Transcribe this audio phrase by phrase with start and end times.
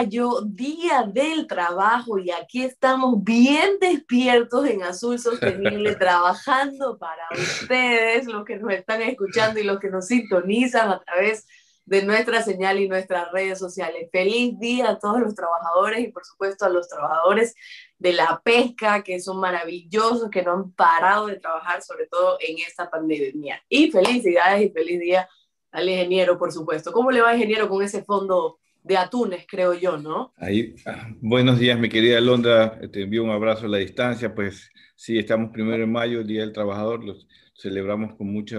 [0.00, 8.26] Mayo, Día del Trabajo, y aquí estamos bien despiertos en Azul Sostenible, trabajando para ustedes,
[8.26, 11.46] los que nos están escuchando y los que nos sintonizan a través
[11.84, 14.08] de nuestra señal y nuestras redes sociales.
[14.10, 17.54] Feliz día a todos los trabajadores y por supuesto a los trabajadores
[17.98, 22.56] de la pesca, que son maravillosos, que no han parado de trabajar, sobre todo en
[22.66, 23.62] esta pandemia.
[23.68, 25.28] Y felicidades y feliz día
[25.72, 26.90] al ingeniero, por supuesto.
[26.90, 30.32] ¿Cómo le va, ingeniero, con ese fondo de atunes, creo yo, ¿no?
[30.36, 34.70] Ahí, ah, buenos días, mi querida Londra, te envío un abrazo a la distancia, pues
[34.96, 37.14] sí, estamos primero en mayo, el Día del Trabajador, lo
[37.54, 38.58] celebramos con mucha,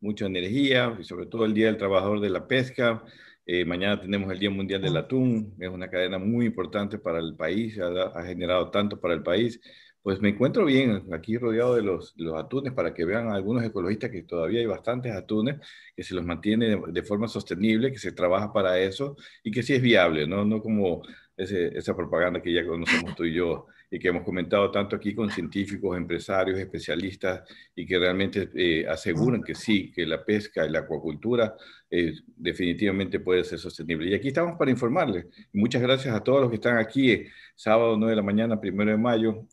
[0.00, 3.04] mucha energía, y sobre todo el Día del Trabajador de la Pesca,
[3.46, 7.36] eh, mañana tenemos el Día Mundial del Atún, es una cadena muy importante para el
[7.36, 9.60] país, ha, ha generado tanto para el país,
[10.06, 14.08] pues me encuentro bien aquí rodeado de los, los, atunes para que vean algunos ecologistas
[14.08, 15.56] que todavía hay bastantes atunes
[15.96, 19.74] que se los mantiene de, forma sostenible, que se trabaja para eso y que sí
[19.74, 21.02] es viable, no, no como
[21.36, 25.12] ese, esa propaganda que ya conocemos tú y yo y que hemos comentado tanto aquí
[25.12, 27.42] con científicos, empresarios, especialistas
[27.74, 31.56] y que realmente eh, aseguran que sí, que la pesca y la acuacultura
[31.90, 34.08] eh, definitivamente puede ser sostenible.
[34.08, 35.26] Y aquí estamos para informarles.
[35.52, 38.92] Muchas gracias a todos los que están aquí, eh, sábado 9 de la mañana, primero
[38.92, 39.46] de mayo,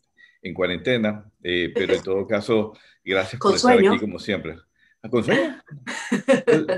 [0.44, 2.74] en cuarentena, eh, pero en todo caso,
[3.04, 4.56] gracias por estar aquí como siempre.
[5.02, 5.62] Ah, ¿Con sueño?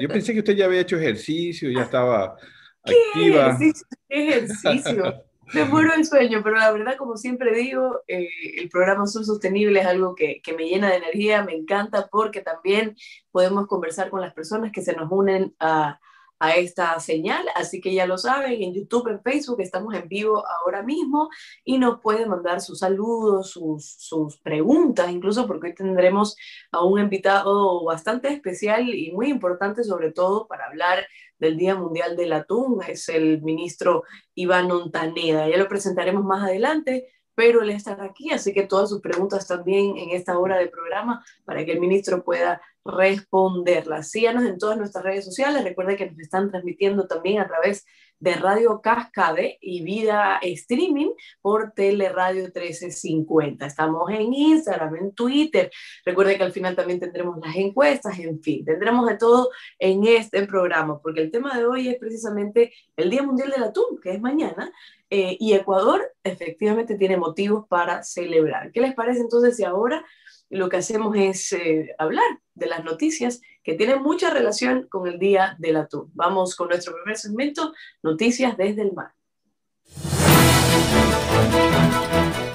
[0.00, 2.36] Yo pensé que usted ya había hecho ejercicio, ya estaba
[2.82, 3.48] activa.
[3.48, 3.86] Ejercicio?
[4.08, 5.22] ¿Qué ejercicio?
[5.54, 9.78] Me muero el sueño, pero la verdad, como siempre digo, eh, el programa Azul Sostenible
[9.78, 12.96] es algo que, que, me llena de energía, me encanta porque también
[13.30, 16.00] podemos conversar con las personas que se nos unen a,
[16.38, 20.44] a esta señal, así que ya lo saben, en YouTube, en Facebook, estamos en vivo
[20.46, 21.30] ahora mismo
[21.64, 26.36] y nos pueden mandar sus saludos, sus, sus preguntas, incluso porque hoy tendremos
[26.72, 31.06] a un invitado bastante especial y muy importante, sobre todo para hablar
[31.38, 35.48] del Día Mundial del Atún, es el ministro Iván Ontaneda.
[35.48, 39.96] Ya lo presentaremos más adelante, pero él estará aquí, así que todas sus preguntas también
[39.98, 44.10] en esta hora de programa para que el ministro pueda responderlas.
[44.10, 45.64] Síganos en todas nuestras redes sociales.
[45.64, 47.84] Recuerden que nos están transmitiendo también a través
[48.18, 51.10] de Radio Cascade y Vida Streaming
[51.42, 53.66] por Teleradio 1350.
[53.66, 55.70] Estamos en Instagram, en Twitter.
[56.04, 60.46] Recuerden que al final también tendremos las encuestas, en fin, tendremos de todo en este
[60.46, 64.20] programa, porque el tema de hoy es precisamente el Día Mundial del Atún, que es
[64.20, 64.72] mañana,
[65.10, 68.72] eh, y Ecuador efectivamente tiene motivos para celebrar.
[68.72, 70.04] ¿Qué les parece entonces si ahora
[70.50, 72.24] lo que hacemos es eh, hablar
[72.54, 76.10] de las noticias que tienen mucha relación con el Día del Atún.
[76.14, 77.72] Vamos con nuestro primer segmento,
[78.02, 79.12] Noticias desde el Mar.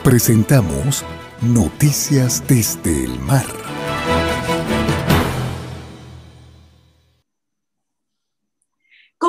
[0.03, 1.05] Presentamos
[1.41, 3.70] Noticias desde el Mar.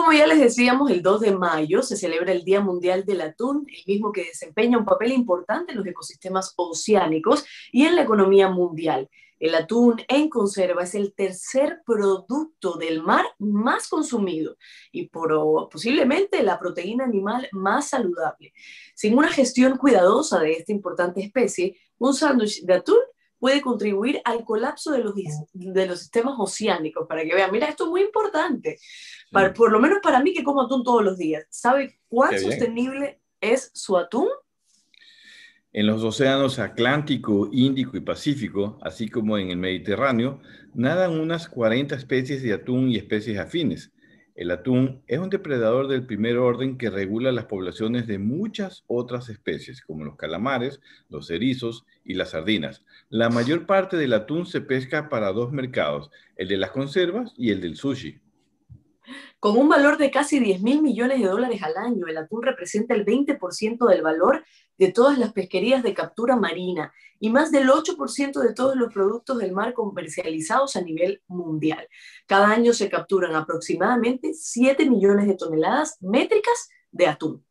[0.02, 3.64] Como ya les decíamos, el 2 de mayo se celebra el Día Mundial del Atún,
[3.68, 8.48] el mismo que desempeña un papel importante en los ecosistemas oceánicos y en la economía
[8.48, 9.08] mundial.
[9.38, 14.56] El atún en conserva es el tercer producto del mar más consumido
[14.90, 18.52] y por, posiblemente la proteína animal más saludable.
[18.96, 22.98] Sin una gestión cuidadosa de esta importante especie, un sándwich de atún
[23.42, 25.14] puede contribuir al colapso de los,
[25.52, 28.78] de los sistemas oceánicos, para que vean, mira, esto es muy importante,
[29.32, 31.44] por lo menos para mí que como atún todos los días.
[31.50, 34.28] ¿Sabe cuán sostenible es su atún?
[35.72, 40.40] En los océanos Atlántico, Índico y Pacífico, así como en el Mediterráneo,
[40.72, 43.91] nadan unas 40 especies de atún y especies afines.
[44.34, 49.28] El atún es un depredador del primer orden que regula las poblaciones de muchas otras
[49.28, 52.82] especies, como los calamares, los erizos y las sardinas.
[53.10, 57.50] La mayor parte del atún se pesca para dos mercados, el de las conservas y
[57.50, 58.20] el del sushi.
[59.38, 62.94] Con un valor de casi 10 mil millones de dólares al año, el atún representa
[62.94, 64.44] el 20% del valor
[64.82, 69.38] de todas las pesquerías de captura marina y más del 8% de todos los productos
[69.38, 71.86] del mar comercializados a nivel mundial.
[72.26, 77.44] Cada año se capturan aproximadamente 7 millones de toneladas métricas de atún.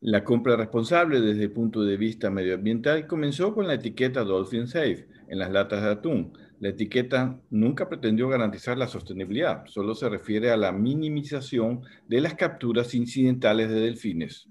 [0.00, 5.06] La compra responsable desde el punto de vista medioambiental comenzó con la etiqueta Dolphin Safe
[5.28, 6.32] en las latas de atún.
[6.60, 12.32] La etiqueta nunca pretendió garantizar la sostenibilidad, solo se refiere a la minimización de las
[12.36, 14.48] capturas incidentales de delfines.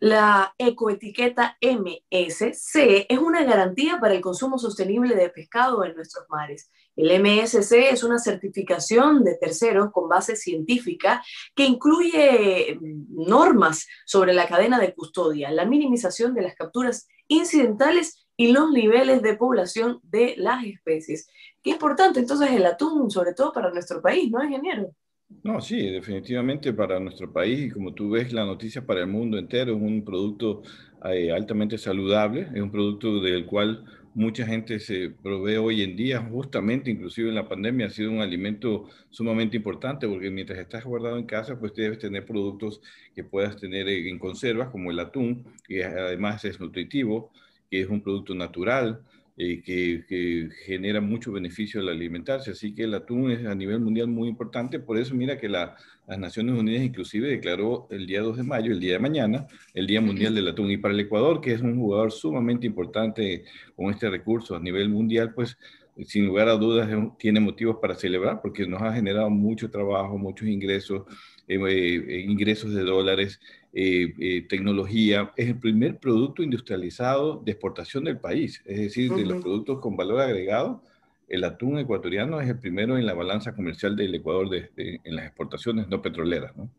[0.00, 6.70] La ecoetiqueta MSC es una garantía para el consumo sostenible de pescado en nuestros mares.
[6.94, 11.24] El MSC es una certificación de terceros con base científica
[11.54, 18.28] que incluye mm, normas sobre la cadena de custodia, la minimización de las capturas incidentales
[18.36, 21.28] y los niveles de población de las especies.
[21.60, 24.92] Qué importante entonces el atún, sobre todo para nuestro país, ¿no, ingeniero?
[25.42, 29.38] No, sí, definitivamente para nuestro país y como tú ves la noticia para el mundo
[29.38, 30.62] entero es un producto
[31.04, 36.20] eh, altamente saludable, es un producto del cual mucha gente se provee hoy en día,
[36.22, 41.18] justamente inclusive en la pandemia ha sido un alimento sumamente importante porque mientras estás guardado
[41.18, 42.80] en casa pues debes tener productos
[43.14, 47.30] que puedas tener en conservas como el atún, que además es nutritivo,
[47.70, 49.02] que es un producto natural,
[49.40, 52.50] eh, que, genera mucho beneficio al alimentarse.
[52.50, 54.80] Así que el atún es a nivel mundial muy importante.
[54.80, 55.70] Por eso mira que las
[56.08, 60.00] Naciones Unidas inclusive declaró el día 2 de mayo, el día de mañana, el Día
[60.00, 60.72] Mundial del Atún.
[60.72, 63.44] Y para el Ecuador, que es un jugador sumamente importante
[63.76, 65.56] con este recurso a nivel mundial, pues
[66.04, 70.48] sin lugar a dudas tiene motivos para celebrar porque nos ha generado mucho trabajo, muchos
[70.48, 71.02] ingresos,
[71.46, 73.40] eh, eh, ingresos de dólares
[73.72, 78.62] eh, eh, tecnología, es el primer producto industrializado de exportación del país.
[78.64, 80.82] Es decir, de los productos con valor agregado,
[81.28, 85.86] el atún ecuatoriano es el primero en la balanza comercial del Ecuador en las exportaciones
[85.88, 86.56] no petroleras.
[86.56, 86.70] ¿no?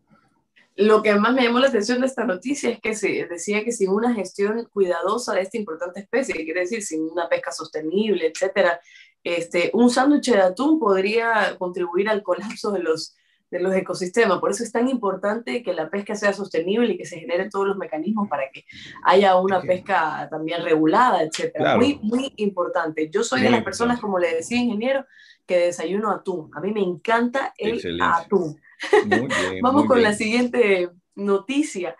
[0.76, 3.70] Lo que más me llamó la atención de esta noticia es que se decía que
[3.70, 8.80] sin una gestión cuidadosa de esta importante especie, quiere decir sin una pesca sostenible, etcétera,
[9.22, 13.14] este, un sándwich de atún podría contribuir al colapso de los
[13.50, 14.38] de los ecosistemas.
[14.38, 17.66] Por eso es tan importante que la pesca sea sostenible y que se generen todos
[17.66, 18.64] los mecanismos para que
[19.04, 21.76] haya una pesca también regulada, etc.
[21.76, 23.10] Muy, muy importante.
[23.10, 25.04] Yo soy de las personas, como le decía ingeniero,
[25.46, 26.50] que desayuno atún.
[26.54, 28.60] A mí me encanta el atún.
[29.62, 31.96] Vamos con la siguiente noticia.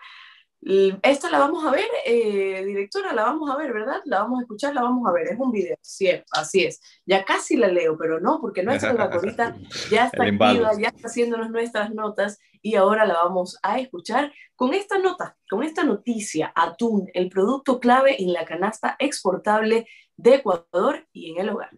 [0.62, 4.02] Esta la vamos a ver, eh, directora, la vamos a ver, ¿verdad?
[4.04, 5.28] La vamos a escuchar, la vamos a ver.
[5.28, 6.80] Es un video, cierto, así es.
[7.06, 9.56] Ya casi la leo, pero no, porque nuestra albacorita
[9.90, 14.74] ya está activa, ya está haciéndonos nuestras notas y ahora la vamos a escuchar con
[14.74, 19.86] esta nota, con esta noticia, atún, el producto clave en la canasta exportable
[20.16, 21.70] de Ecuador y en el hogar.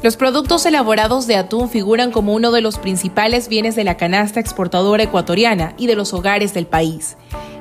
[0.00, 4.38] Los productos elaborados de atún figuran como uno de los principales bienes de la canasta
[4.38, 7.16] exportadora ecuatoriana y de los hogares del país.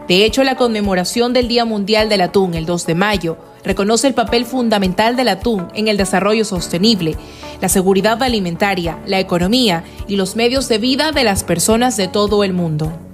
[0.08, 4.14] De hecho, la conmemoración del Día Mundial del Atún, el 2 de mayo, reconoce el
[4.14, 7.18] papel fundamental del atún en el desarrollo sostenible,
[7.60, 12.44] la seguridad alimentaria, la economía y los medios de vida de las personas de todo
[12.44, 13.07] el mundo.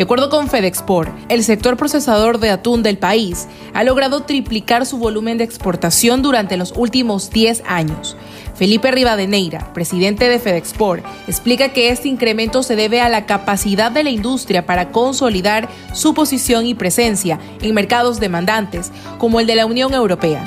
[0.00, 4.96] De acuerdo con FedExport, el sector procesador de atún del país ha logrado triplicar su
[4.96, 8.16] volumen de exportación durante los últimos 10 años.
[8.54, 14.02] Felipe Rivadeneira, presidente de FedExport, explica que este incremento se debe a la capacidad de
[14.02, 19.66] la industria para consolidar su posición y presencia en mercados demandantes, como el de la
[19.66, 20.42] Unión Europea.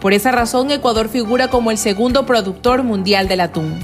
[0.00, 3.76] Por esa razón, Ecuador figura como el segundo productor mundial del atún.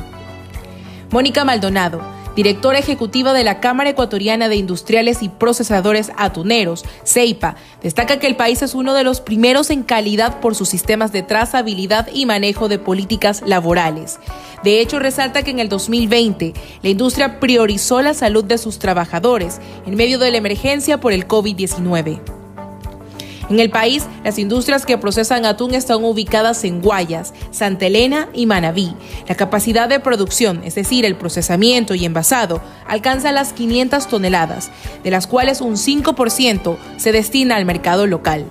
[1.11, 2.01] Mónica Maldonado,
[2.37, 8.37] directora ejecutiva de la Cámara Ecuatoriana de Industriales y Procesadores Atuneros, CEIPA, destaca que el
[8.37, 12.69] país es uno de los primeros en calidad por sus sistemas de trazabilidad y manejo
[12.69, 14.19] de políticas laborales.
[14.63, 19.61] De hecho, resalta que en el 2020 la industria priorizó la salud de sus trabajadores
[19.87, 22.44] en medio de la emergencia por el COVID-19.
[23.51, 28.47] En el país, las industrias que procesan atún están ubicadas en Guayas, Santa Elena y
[28.47, 28.95] Manabí.
[29.29, 34.71] La capacidad de producción, es decir, el procesamiento y envasado, alcanza las 500 toneladas,
[35.03, 38.47] de las cuales un 5% se destina al mercado local.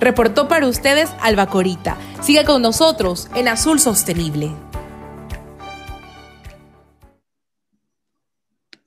[0.00, 1.96] Reportó para ustedes Alba Corita.
[2.20, 4.50] Siga con nosotros en Azul Sostenible.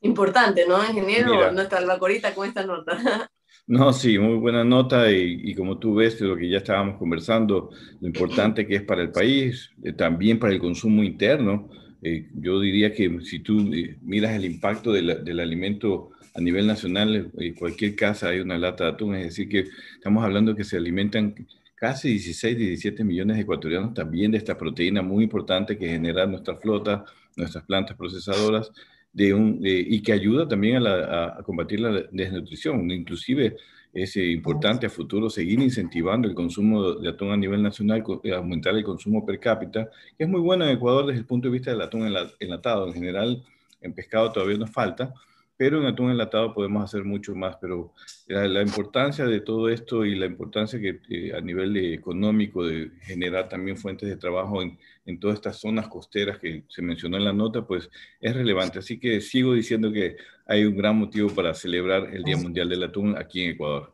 [0.02, 1.52] Importante, ¿no, ingeniero?
[1.54, 3.30] Nuestra Albacorita con esta nota.
[3.68, 8.08] No, sí, muy buena nota y, como tú ves lo que ya estábamos conversando, lo
[8.08, 11.68] importante que es para el país, eh, también para el consumo interno.
[12.04, 17.32] Eh, yo diría que si tú eh, miras el impacto del alimento a nivel nacional,
[17.36, 20.78] en cualquier casa hay una lata de atún, es decir, que estamos hablando que se
[20.78, 21.34] alimentan
[21.74, 26.56] casi 16, 17 millones de ecuatorianos también de esta proteína muy importante que genera nuestra
[26.58, 27.04] flota,
[27.36, 28.72] nuestras plantas procesadoras
[29.16, 32.92] de un, y que ayuda también a, combatir la desnutrición.
[32.92, 33.56] Inclusive
[33.94, 38.04] es importante a futuro seguir incentivando el consumo de atún a nivel nacional,
[38.36, 41.54] aumentar el consumo per cápita, que es muy bueno en Ecuador desde el punto de
[41.54, 42.88] vista del atún enlatado.
[42.88, 43.42] En general,
[43.80, 45.14] en pescado todavía nos falta,
[45.58, 47.56] pero en atún enlatado podemos hacer mucho más.
[47.62, 47.94] Pero
[48.28, 53.78] la, importancia de todo esto y la importancia que a nivel económico de generar también
[53.78, 57.66] fuentes de trabajo en, en, todas estas zonas costeras que se mencionó en la nota,
[57.66, 57.90] pues
[58.20, 58.80] es relevante.
[58.80, 62.84] Así que sigo diciendo que hay un gran motivo para celebrar el Día Mundial del
[62.84, 63.94] Atún aquí en Ecuador.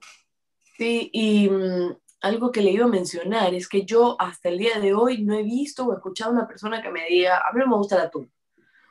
[0.78, 4.80] Sí, y mm, algo que le iba a mencionar es que yo hasta el día
[4.80, 7.60] de hoy no he visto o escuchado a una persona que me diga, a mí
[7.60, 8.32] no me gusta el atún.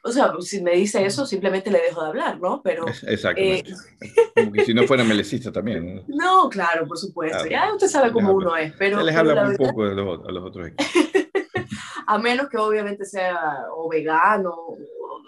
[0.02, 2.62] O sea, si me dice eso, simplemente le dejo de hablar, ¿no?
[2.62, 3.72] Pero, Exactamente.
[4.00, 6.04] Eh, Como que si no fuera melecista también.
[6.08, 6.48] ¿no?
[6.50, 7.46] claro, por supuesto.
[7.46, 8.98] Ya usted sabe cómo uno es, pero...
[8.98, 10.86] Se les habla muy poco a los, a los otros equipos.
[12.06, 14.54] a menos que obviamente sea o vegano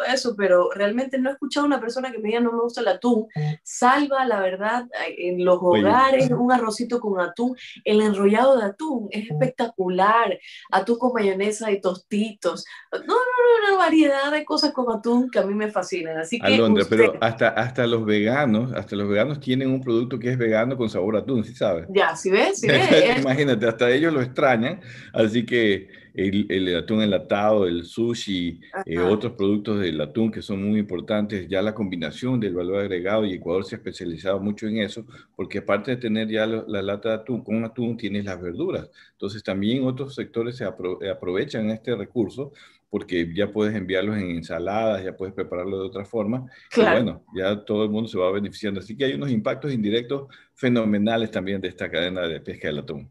[0.05, 2.81] eso, pero realmente no he escuchado a una persona que me diga no me gusta
[2.81, 3.27] el atún.
[3.63, 4.87] Salva, la verdad,
[5.17, 10.39] en los hogares, un arrocito con atún, el enrollado de atún es espectacular.
[10.71, 12.65] Atún con mayonesa y tostitos.
[12.93, 16.19] No, no, no, una variedad de cosas con atún que a mí me fascinan.
[16.19, 20.31] Así que Alondra, pero hasta, hasta los veganos, hasta los veganos tienen un producto que
[20.31, 21.87] es vegano con sabor a atún, ¿sí sabes?
[21.91, 22.61] Ya, ¿sí ves?
[22.61, 23.19] ¿Sí ves?
[23.19, 24.81] Imagínate, hasta ellos lo extrañan,
[25.13, 30.81] así que el, atún enlatado, el sushi, eh, otros productos del atún que son muy
[30.81, 35.07] importantes, ya la combinación del valor agregado y Ecuador se ha especializado mucho en eso,
[35.35, 38.91] porque aparte de tener ya la, lata de atún, con atún tienes las verduras.
[39.13, 42.53] Entonces también otros sectores se aprovechan este recurso
[42.93, 46.45] porque ya puedes enviarlos en ensaladas, ya puedes prepararlo de otra forma.
[46.77, 48.81] Y bueno, ya todo el mundo se va beneficiando.
[48.81, 53.11] Así que hay unos impactos indirectos fenomenales también de esta cadena de pesca del atún.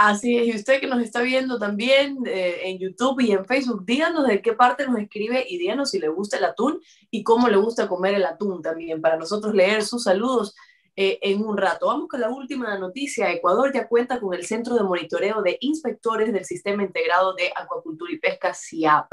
[0.00, 3.84] Así es, y usted que nos está viendo también eh, en YouTube y en Facebook,
[3.84, 6.80] díganos de qué parte nos escribe y díganos si le gusta el atún
[7.10, 10.54] y cómo le gusta comer el atún también, para nosotros leer sus saludos
[11.00, 11.86] eh, en un rato.
[11.86, 13.30] Vamos con la última noticia.
[13.30, 18.12] Ecuador ya cuenta con el Centro de Monitoreo de Inspectores del Sistema Integrado de Acuacultura
[18.12, 19.06] y Pesca, CIAP,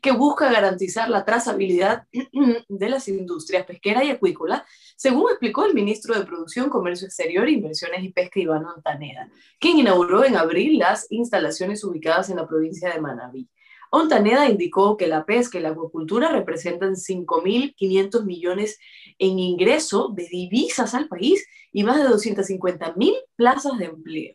[0.00, 2.04] que busca garantizar la trazabilidad
[2.68, 4.64] de las industrias pesquera y acuícola,
[4.96, 9.28] según explicó el ministro de Producción, Comercio Exterior, Inversiones y Pesca, Iván Montaneda,
[9.60, 13.50] quien inauguró en abril las instalaciones ubicadas en la provincia de Manabí.
[13.90, 18.78] Ontaneda indicó que la pesca y la acuacultura representan 5.500 millones
[19.18, 24.34] en ingreso de divisas al país y más de 250.000 plazas de empleo.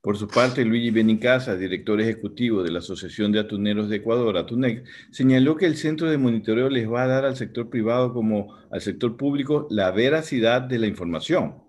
[0.00, 4.84] Por su parte, Luigi Benicasa, director ejecutivo de la Asociación de Atuneros de Ecuador, Atunec,
[5.10, 8.82] señaló que el centro de monitoreo les va a dar al sector privado como al
[8.82, 11.63] sector público la veracidad de la información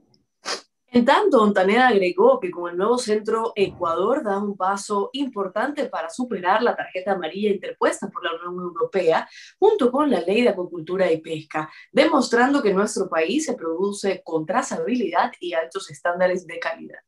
[0.96, 6.10] en tanto, Ontaneda agregó que con el nuevo centro Ecuador da un paso importante para
[6.10, 9.28] superar la tarjeta amarilla interpuesta por la Unión Europea
[9.60, 14.46] junto con la Ley de Acuicultura y Pesca, demostrando que nuestro país se produce con
[14.46, 17.00] trazabilidad y altos estándares de calidad.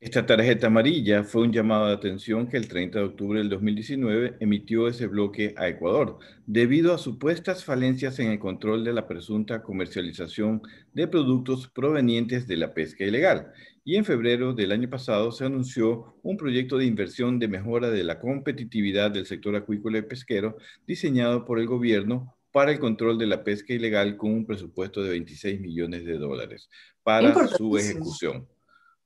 [0.00, 4.36] Esta tarjeta amarilla fue un llamado de atención que el 30 de octubre del 2019
[4.38, 9.60] emitió ese bloque a Ecuador, debido a supuestas falencias en el control de la presunta
[9.60, 13.52] comercialización de productos provenientes de la pesca ilegal.
[13.84, 18.04] Y en febrero del año pasado se anunció un proyecto de inversión de mejora de
[18.04, 23.26] la competitividad del sector acuícola y pesquero diseñado por el gobierno para el control de
[23.26, 26.70] la pesca ilegal con un presupuesto de 26 millones de dólares
[27.02, 28.46] para su ejecución.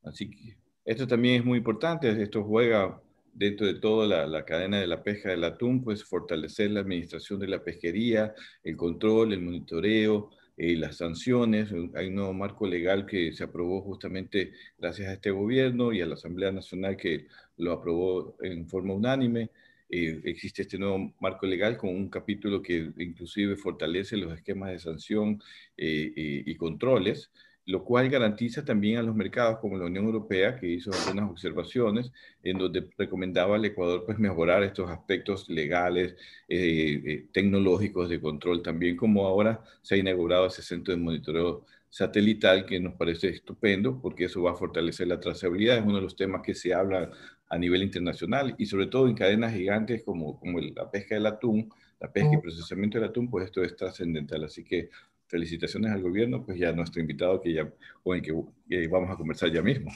[0.04, 3.00] Así que esto también es muy importante, esto juega
[3.32, 7.48] dentro de toda la, cadena de la pesca del atún, pues fortalecer la administración de
[7.48, 11.70] la pesquería, el control, el monitoreo, eh, las sanciones.
[11.94, 16.06] Hay un nuevo marco legal que se aprobó justamente gracias a este gobierno y a
[16.06, 19.50] la Asamblea Nacional que lo aprobó en forma unánime.
[19.88, 24.78] Eh, existe este nuevo marco legal con un capítulo que inclusive fortalece los esquemas de
[24.78, 25.42] sanción
[25.76, 26.12] eh,
[26.46, 27.30] y controles
[27.66, 32.12] lo cual garantiza también a los mercados como la Unión Europea, que hizo algunas observaciones
[32.42, 36.16] en donde recomendaba al Ecuador pues, mejorar estos aspectos legales,
[36.48, 41.64] eh, eh, tecnológicos de control, también como ahora se ha inaugurado ese centro de monitoreo
[41.88, 46.02] satelital que nos parece estupendo porque eso va a fortalecer la trazabilidad, es uno de
[46.02, 47.10] los temas que se habla
[47.48, 51.70] a nivel internacional y sobre todo en cadenas gigantes como, como la pesca del atún,
[52.00, 54.42] la pesca y procesamiento del atún, pues esto es trascendental.
[54.44, 54.88] Así que
[55.32, 57.66] felicitaciones al gobierno, pues ya nuestro invitado que ya,
[58.04, 59.90] con el que, vamos a conversar ya mismo.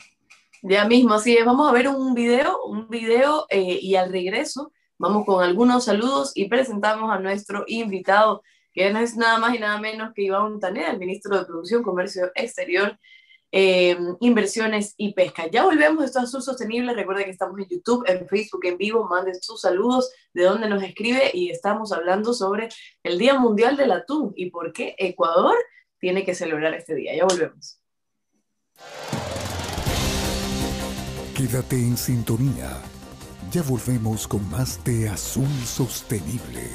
[0.62, 1.44] Ya mismo, es.
[1.44, 6.33] Vamos a ver un video, un video eh, y al regreso vamos con algunos saludos
[6.35, 10.59] y presentamos a nuestro invitado, que no es nada más y nada menos que Iván
[10.59, 12.99] Taneda, el ministro de Producción, Comercio Exterior
[13.53, 15.47] eh, inversiones y pesca.
[15.49, 16.95] Ya volvemos, esto es Azul Sostenible.
[16.95, 19.07] Recuerden que estamos en YouTube, en Facebook en vivo.
[19.09, 22.69] Manden sus saludos de dónde nos escribe y estamos hablando sobre
[23.03, 25.57] el Día Mundial del Atún y por qué Ecuador
[25.99, 27.17] tiene que celebrar este día.
[27.17, 27.81] Ya volvemos.
[31.37, 32.71] Quédate en sintonía.
[33.51, 36.71] Ya volvemos con más de Azul Sostenible.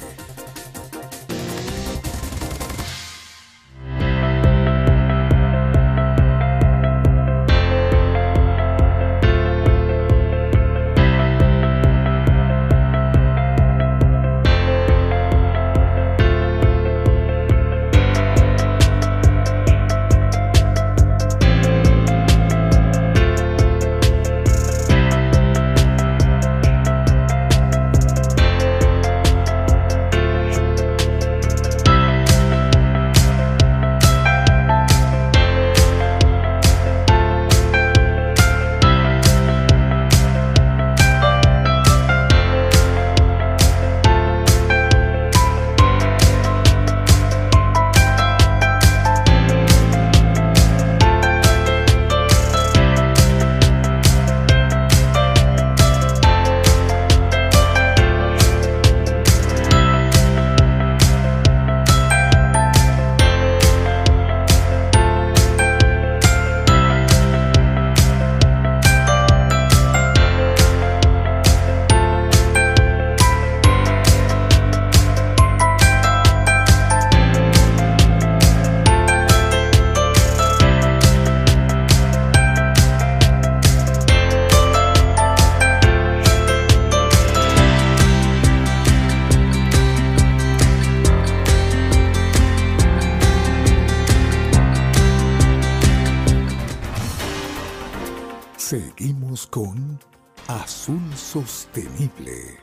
[101.14, 102.58] Sostenible.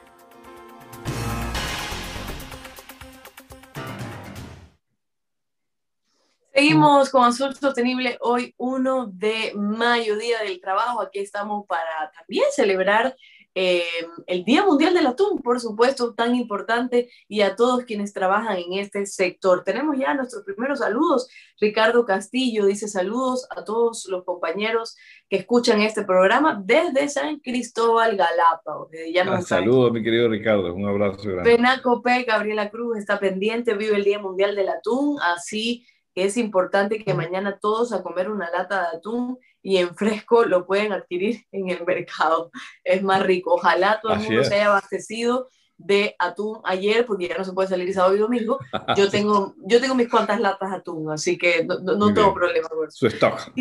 [6.51, 10.99] Seguimos con Azul Sostenible hoy 1 de mayo, Día del Trabajo.
[10.99, 13.15] Aquí estamos para también celebrar
[13.61, 13.83] eh,
[14.25, 18.79] el Día Mundial del Atún, por supuesto, tan importante, y a todos quienes trabajan en
[18.79, 19.65] este sector.
[19.65, 21.27] Tenemos ya nuestros primeros saludos.
[21.59, 24.95] Ricardo Castillo dice saludos a todos los compañeros
[25.27, 28.91] que escuchan este programa desde San Cristóbal Galápagos.
[29.27, 31.57] Ah, saludos, mi querido Ricardo, un abrazo grande.
[31.57, 36.37] Penaco P, Gabriela Cruz está pendiente, vive el Día Mundial del Atún, así que es
[36.37, 40.93] importante que mañana todos a comer una lata de atún y en fresco lo pueden
[40.93, 42.51] adquirir en el mercado.
[42.83, 43.53] Es más rico.
[43.53, 47.69] Ojalá todo el mundo se haya abastecido de atún ayer, porque ya no se puede
[47.69, 48.59] salir sábado y domingo.
[48.97, 52.67] Yo tengo, yo tengo mis cuantas latas de atún, así que no, no, tengo problema
[52.67, 52.97] con eso.
[52.97, 53.51] Su stock.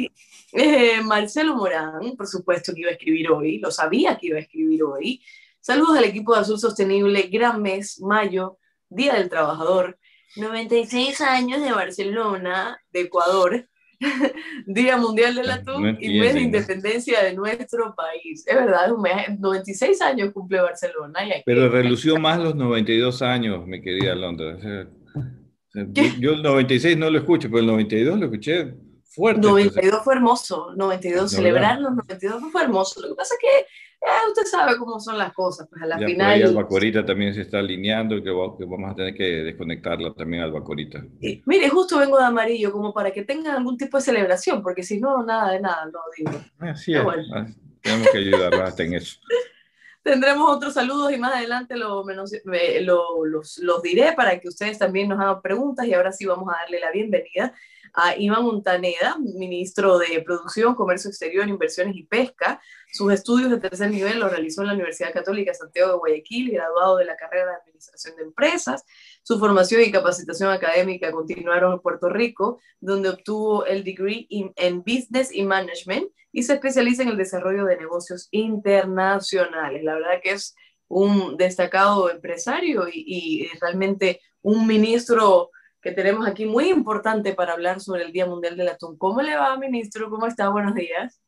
[0.53, 4.43] Eh, Marcelo Morán, por supuesto que iba a escribir hoy, lo sabía que iba a
[4.43, 5.23] escribir hoy.
[5.61, 8.59] Saludos al equipo de Azul Sostenible, gran mes, mayo,
[8.89, 9.99] Día del Trabajador,
[10.37, 13.69] 96 años de Barcelona, de Ecuador.
[14.67, 18.45] Día Mundial del Atún y mes de independencia de nuestro país.
[18.47, 18.93] Es verdad,
[19.39, 21.21] 96 años cumple Barcelona.
[21.45, 24.57] Pero relució más los 92 años, mi querida Londra.
[26.19, 28.75] yo el 96 no lo escucho, pero el 92 lo escuché
[29.19, 29.41] fuerte.
[29.41, 33.01] 92 fue hermoso, 92, celebrar los 92 fue hermoso.
[33.03, 33.67] Lo que pasa es que
[34.01, 36.43] eh, usted sabe cómo son las cosas, pues a la ya final...
[36.43, 41.05] Albacorita también se está alineando y que, vamos a tener que desconectarla también Albacorita.
[41.47, 45.01] mire, justo vengo de amarillo como para que tengan algún tipo de celebración, porque si
[45.01, 46.31] no, nada de nada, no digo.
[46.59, 47.01] Así es,
[47.35, 47.47] ah,
[47.83, 49.19] tenemos que ayudarla hasta en eso.
[50.05, 52.33] Tendremos otros saludos y más adelante lo, menos,
[52.81, 56.49] lo, los, los diré para que ustedes también nos hagan preguntas y ahora sí vamos
[56.49, 57.53] a darle la bienvenida
[57.95, 62.61] a Iván Montaneda, ministro de Producción, Comercio Exterior, Inversiones y Pesca.
[62.93, 66.97] Sus estudios de tercer nivel los realizó en la Universidad Católica Santiago de Guayaquil, graduado
[66.97, 68.85] de la carrera de Administración de Empresas.
[69.23, 75.31] Su formación y capacitación académica continuaron en Puerto Rico, donde obtuvo el degree en Business
[75.33, 79.83] y Management y se especializa en el desarrollo de negocios internacionales.
[79.83, 80.55] La verdad que es
[80.89, 87.81] un destacado empresario y, y realmente un ministro que tenemos aquí muy importante para hablar
[87.81, 88.99] sobre el Día Mundial del Atún.
[88.99, 90.11] ¿Cómo le va, ministro?
[90.11, 90.49] ¿Cómo está?
[90.49, 91.23] Buenos días.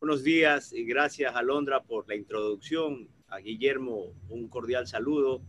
[0.00, 3.08] Buenos días y gracias, Alondra, por la introducción.
[3.28, 5.42] A Guillermo, un cordial saludo.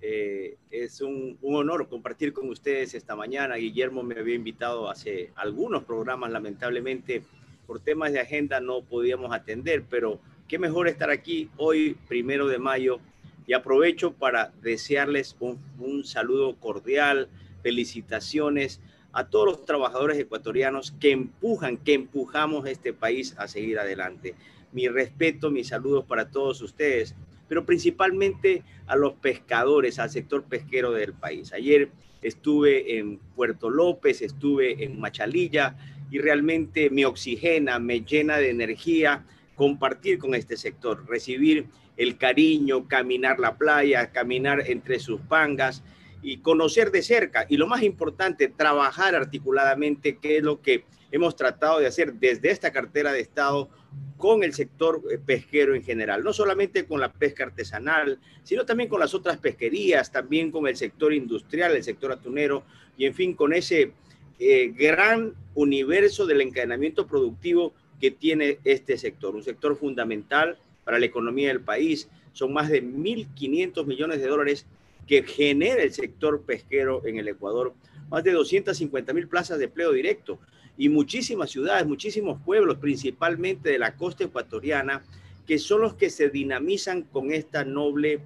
[0.00, 3.56] Eh, es un, un, honor compartir con ustedes esta mañana.
[3.56, 7.22] Guillermo me había invitado hace algunos programas, lamentablemente
[7.66, 12.58] por temas de agenda no podíamos atender, pero qué mejor estar aquí hoy, primero de
[12.58, 12.98] mayo,
[13.46, 17.28] y aprovecho para desearles un, un saludo cordial,
[17.62, 18.80] felicitaciones
[19.12, 24.34] a todos los trabajadores ecuatorianos que empujan, que empujamos este país a seguir adelante.
[24.72, 27.14] Mi respeto, mis saludos para todos ustedes,
[27.48, 31.52] pero principalmente a los pescadores, al sector pesquero del país.
[31.52, 31.90] Ayer
[32.22, 35.76] estuve en Puerto López, estuve en Machalilla
[36.10, 39.24] y realmente me oxigena, me llena de energía
[39.56, 45.82] compartir con este sector, recibir el cariño, caminar la playa, caminar entre sus pangas
[46.22, 47.46] y conocer de cerca.
[47.48, 52.50] Y lo más importante, trabajar articuladamente, que es lo que hemos tratado de hacer desde
[52.50, 53.68] esta cartera de Estado
[54.16, 58.88] con el sector eh, pesquero en general, no solamente con la pesca artesanal, sino también
[58.88, 62.62] con las otras pesquerías, también con el sector industrial, el sector atunero
[62.96, 63.92] y en fin, con ese
[64.38, 71.06] eh, gran universo del encadenamiento productivo que tiene este sector, un sector fundamental para la
[71.06, 72.08] economía del país.
[72.32, 74.66] Son más de 1.500 millones de dólares
[75.06, 77.74] que genera el sector pesquero en el Ecuador,
[78.10, 80.38] más de 250 mil plazas de empleo directo
[80.76, 85.02] y muchísimas ciudades, muchísimos pueblos, principalmente de la costa ecuatoriana,
[85.46, 88.20] que son los que se dinamizan con esta noble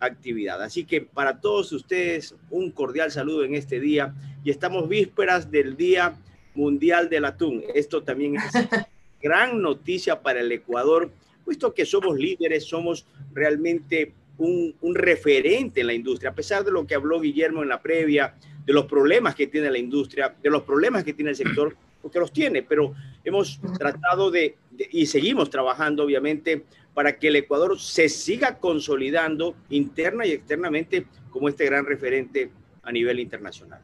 [0.00, 0.62] actividad.
[0.62, 5.76] Así que para todos ustedes, un cordial saludo en este día y estamos vísperas del
[5.76, 6.16] Día
[6.54, 7.64] Mundial del Atún.
[7.74, 8.42] Esto también es
[9.22, 11.10] gran noticia para el Ecuador,
[11.44, 16.86] puesto que somos líderes, somos realmente un, referente en la industria, a pesar de lo
[16.86, 20.62] que habló Guillermo en la previa, de los problemas que tiene la industria, de los
[20.62, 22.94] problemas que tiene el sector, porque los tiene, pero
[23.24, 24.56] hemos tratado de,
[24.90, 31.48] y seguimos trabajando, obviamente, para que el Ecuador se siga consolidando interna y externamente como
[31.48, 32.50] este gran referente
[32.82, 33.80] a nivel internacional.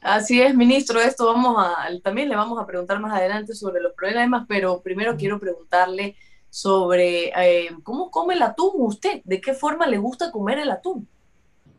[0.00, 1.00] Así es, ministro.
[1.00, 5.16] Esto vamos a, también le vamos a preguntar más adelante sobre los problemas, pero primero
[5.16, 6.16] quiero preguntarle
[6.50, 11.06] sobre eh, cómo come el atún usted, de qué forma le gusta comer el atún.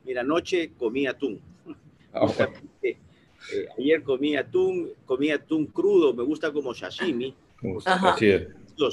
[0.03, 1.41] Mira, anoche comí atún.
[2.11, 2.25] Ah,
[2.81, 2.97] eh,
[3.77, 7.35] ayer comí atún, comí atún crudo, me gusta como sashimi.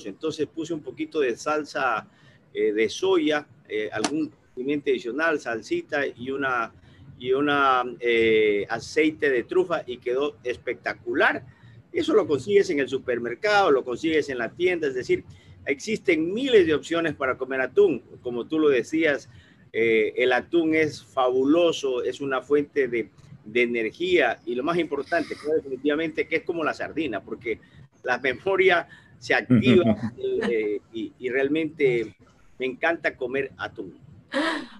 [0.04, 2.06] Entonces puse un poquito de salsa
[2.52, 3.46] eh, de soya,
[3.90, 6.74] algún pimiento adicional, salsita y una
[7.18, 11.44] y una eh, aceite de trufa y quedó espectacular.
[11.92, 15.24] Eso lo consigues en el supermercado, lo consigues en la tienda, es decir,
[15.66, 18.02] existen miles de opciones para comer atún.
[18.22, 19.28] Como tú lo decías,
[19.72, 23.10] eh, el atún es fabuloso, es una fuente de,
[23.44, 27.60] de energía y lo más importante, definitivamente, que es como la sardina, porque
[28.02, 30.12] la memoria se activa
[30.48, 32.14] eh, y, y realmente
[32.58, 34.05] me encanta comer atún.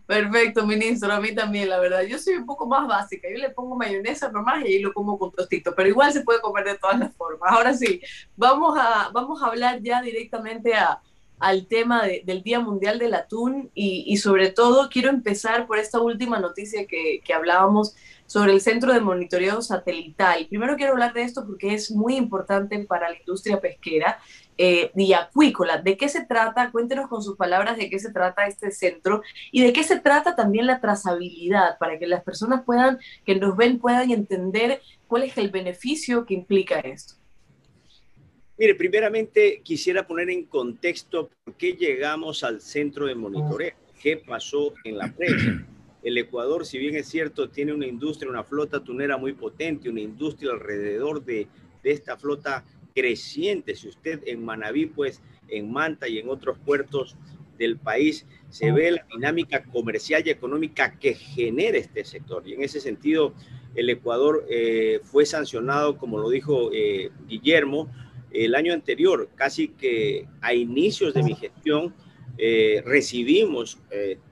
[0.07, 1.13] Perfecto, ministro.
[1.13, 2.03] A mí también, la verdad.
[2.03, 3.29] Yo soy un poco más básica.
[3.31, 6.41] Yo le pongo mayonesa normal y ahí lo como con tostito, pero igual se puede
[6.41, 7.53] comer de todas las formas.
[7.53, 8.01] Ahora sí,
[8.37, 10.75] vamos a, vamos a hablar ya directamente
[11.39, 16.01] al tema del Día Mundial del Atún y, y, sobre todo quiero empezar por esta
[16.01, 17.95] última noticia que, que hablábamos
[18.27, 20.47] sobre el Centro de Monitoreo Satelital.
[20.49, 24.19] Primero quiero hablar de esto porque es muy importante para la industria pesquera
[24.59, 25.79] eh, y acuícola.
[25.79, 26.71] ¿De qué se trata?
[26.71, 30.35] Cuéntenos con sus palabras de qué se trata este centro y de qué se trata
[30.37, 35.37] también la trazabilidad para que las personas puedan, que nos ven, puedan entender cuál es
[35.39, 37.15] el beneficio que implica esto.
[38.59, 44.73] Mire, primeramente quisiera poner en contexto por qué llegamos al centro de monitoreo, qué pasó
[44.85, 45.67] en la prensa
[46.07, 50.01] el Ecuador, si bien es cierto, tiene una industria, una flota tunera muy potente, una
[50.01, 51.49] industria alrededor de,
[51.83, 52.65] esta flota
[52.97, 53.77] creciente.
[53.77, 57.15] Si usted en Manabí, pues en Manta y en otros puertos
[57.59, 62.43] del país se ve la dinámica comercial y económica que genera este sector.
[62.49, 63.35] Y en ese sentido,
[63.75, 67.91] el Ecuador eh, fue sancionado, como lo dijo eh, Guillermo,
[68.31, 71.95] el año anterior, casi que a inicios de mi gestión,
[72.39, 73.79] eh, recibimos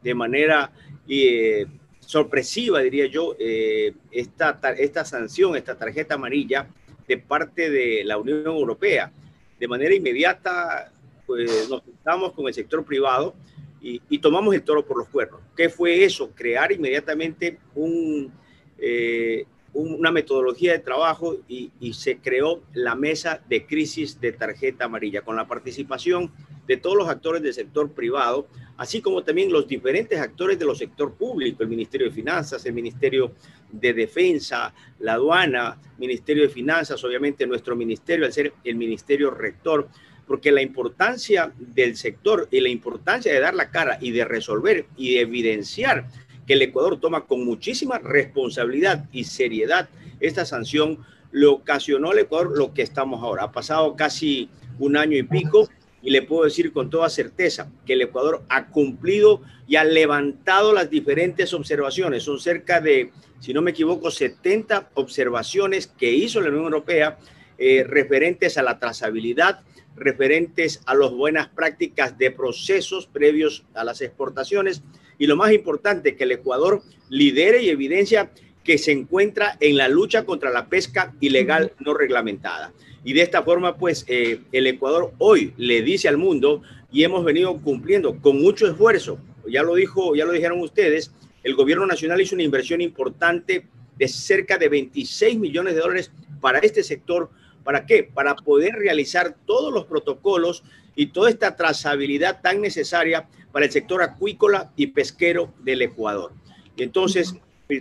[0.02, 0.70] de manera
[1.08, 1.66] eh,
[2.00, 6.68] sorpresiva, diría yo, eh, esta, esta sanción, esta tarjeta amarilla
[7.06, 9.12] de parte de la Unión Europea.
[9.58, 10.92] De manera inmediata,
[11.26, 13.34] pues nos juntamos con el sector privado
[13.80, 15.40] y, tomamos el toro por los cuernos.
[15.54, 16.30] ¿Qué fue eso?
[16.34, 18.32] Crear inmediatamente un,
[18.78, 24.86] eh, una metodología de trabajo y, y, se creó la mesa de crisis de tarjeta
[24.86, 26.32] amarilla con la participación
[26.66, 28.46] de todos los actores del sector privado,
[28.78, 32.72] así como también los diferentes actores de los sector público, el Ministerio de Finanzas, el
[32.72, 33.32] Ministerio
[33.80, 39.88] de Defensa, la aduana, Ministerio de Finanzas, obviamente nuestro ministerio, al ser el ministerio rector,
[40.26, 44.86] porque la importancia del sector y la importancia de dar la cara y de resolver
[44.96, 46.06] y de evidenciar
[46.46, 49.88] que el Ecuador toma con muchísima responsabilidad y seriedad
[50.20, 53.44] esta sanción, le ocasionó al Ecuador lo que estamos ahora.
[53.44, 55.68] Ha pasado casi un año y pico
[56.04, 60.74] y le puedo decir con toda certeza que el Ecuador ha cumplido y ha levantado
[60.74, 62.22] las diferentes observaciones.
[62.22, 67.18] Son cerca de, si no me equivoco, 70 observaciones que hizo la Unión Europea
[67.56, 69.60] eh, referentes a la trazabilidad,
[69.96, 74.82] referentes a las buenas prácticas de procesos previos a las exportaciones
[75.18, 78.30] y lo más importante, que el Ecuador lidere y evidencia
[78.62, 82.72] que se encuentra en la lucha contra la pesca ilegal no reglamentada.
[83.04, 87.24] Y de esta forma, pues, eh, el Ecuador hoy le dice al mundo y hemos
[87.24, 89.18] venido cumpliendo con mucho esfuerzo.
[89.46, 91.12] Ya lo dijo, ya lo dijeron ustedes,
[91.42, 96.60] el gobierno nacional hizo una inversión importante de cerca de 26 millones de dólares para
[96.60, 97.30] este sector.
[97.62, 98.04] ¿Para qué?
[98.04, 100.64] Para poder realizar todos los protocolos
[100.96, 106.32] y toda esta trazabilidad tan necesaria para el sector acuícola y pesquero del Ecuador.
[106.76, 107.34] entonces,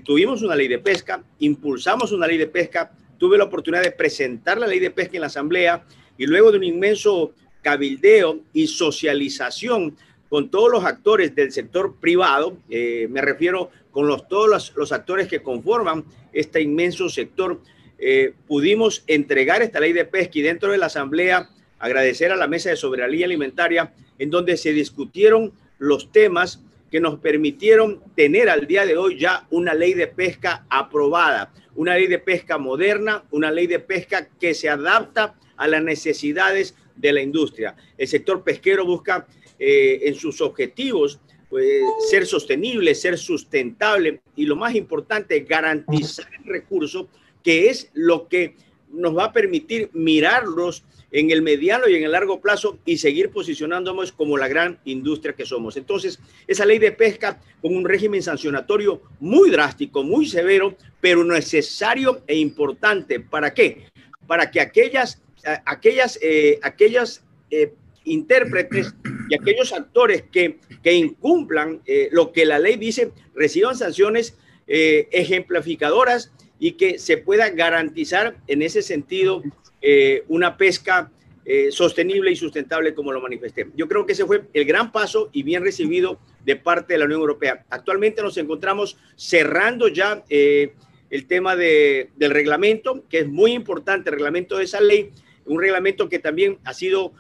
[0.04, 4.58] tuvimos una ley de pesca, impulsamos una ley de pesca, tuve la oportunidad de presentar
[4.58, 5.86] la ley de pesca en la Asamblea
[6.17, 9.95] y luego de un inmenso cabildeo y socialización
[10.30, 15.28] con todos los actores del sector privado, eh, me refiero con los, todos los, actores
[15.28, 17.62] que conforman este inmenso sector,
[17.99, 22.47] eh, pudimos entregar esta ley de pesca y dentro de la Asamblea agradecer a la
[22.47, 28.67] Mesa de Soberanía Alimentaria, en donde se discutieron los temas que nos permitieron tener al
[28.67, 33.52] día de hoy ya una ley de pesca aprobada, una ley de pesca moderna, una
[33.52, 37.76] ley de pesca que se adapta a las necesidades de la industria.
[37.98, 39.28] El sector pesquero busca
[39.60, 46.46] eh, en sus objetivos pues, ser sostenible, ser sustentable y lo más importante, garantizar el
[46.46, 47.10] recurso,
[47.44, 48.56] que es lo que
[48.94, 53.30] nos va a permitir mirarlos en el mediano y en el largo plazo y seguir
[53.30, 55.78] posicionándonos como la gran industria que somos.
[55.78, 62.24] Entonces, esa ley de pesca con un régimen sancionatorio muy drástico, muy severo, pero necesario
[62.28, 63.20] e importante.
[63.20, 63.86] ¿Para qué?
[64.26, 65.22] Para que aquellas,
[65.66, 67.74] aquellas, eh, aquellas eh,
[68.06, 68.96] intérpretes
[69.30, 76.32] y aquellos actores que, que incumplan eh, lo que la ley dice reciban sanciones ejemplificadoras
[76.64, 79.43] y que se pueda garantizar en ese sentido
[79.82, 81.11] eh, una pesca
[81.43, 83.68] eh, sostenible y sustentable como lo manifesté.
[83.76, 87.05] Yo creo que ese fue el gran paso y bien recibido de parte de la
[87.05, 87.66] Unión Europea.
[87.70, 90.74] Actualmente nos encontramos cerrando ya eh,
[91.09, 95.11] el tema de, del reglamento, que es muy importante, el reglamento de esa ley,
[95.43, 97.11] un reglamento que también ha sido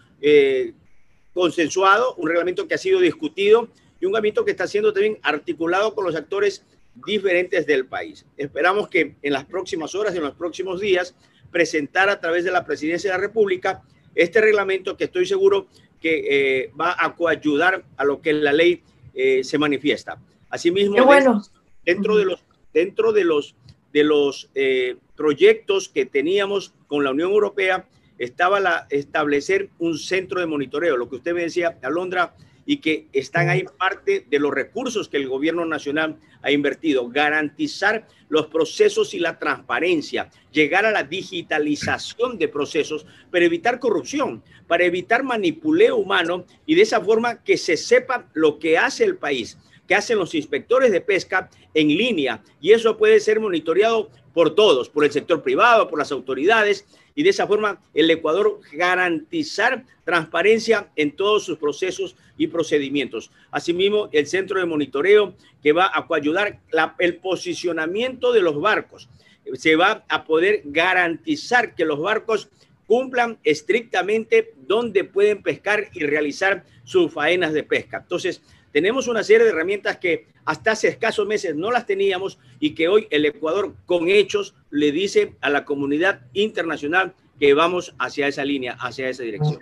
[1.33, 3.67] consensuado, un reglamento que ha sido discutido
[3.99, 6.63] y un reglamento que está siendo también articulado con los actores
[6.95, 8.25] diferentes del país.
[8.37, 11.15] Esperamos que en las próximas horas, en los próximos días,
[11.51, 13.83] presentar a través de la Presidencia de la República
[14.15, 15.67] este reglamento que estoy seguro
[15.99, 16.25] que
[16.63, 18.83] eh, va a coayudar a lo que la ley
[19.13, 20.19] eh, se manifiesta.
[20.49, 20.95] Asimismo,
[21.85, 23.55] dentro de los, dentro de los,
[23.93, 27.87] de los eh, proyectos que teníamos con la Unión Europea,
[28.17, 32.35] estaba la, establecer un centro de monitoreo, lo que usted me decía, Alondra,
[32.65, 37.09] y que están ahí parte de los recursos que el gobierno nacional ha invertido.
[37.09, 44.43] Garantizar los procesos y la transparencia, llegar a la digitalización de procesos para evitar corrupción,
[44.67, 49.17] para evitar manipuleo humano y de esa forma que se sepa lo que hace el
[49.17, 49.57] país,
[49.87, 54.89] que hacen los inspectores de pesca en línea y eso puede ser monitoreado por todos,
[54.89, 60.89] por el sector privado, por las autoridades y de esa forma el Ecuador garantizar transparencia
[60.95, 63.31] en todos sus procesos y procedimientos.
[63.51, 66.59] Asimismo, el centro de monitoreo que va a ayudar
[66.99, 69.09] el posicionamiento de los barcos.
[69.53, 72.49] Se va a poder garantizar que los barcos
[72.87, 77.97] cumplan estrictamente donde pueden pescar y realizar sus faenas de pesca.
[77.97, 78.41] Entonces,
[78.73, 82.87] tenemos una serie de herramientas que hasta hace escasos meses no las teníamos y que
[82.89, 88.43] hoy el Ecuador con hechos le dice a la comunidad internacional que vamos hacia esa
[88.43, 89.59] línea, hacia esa dirección.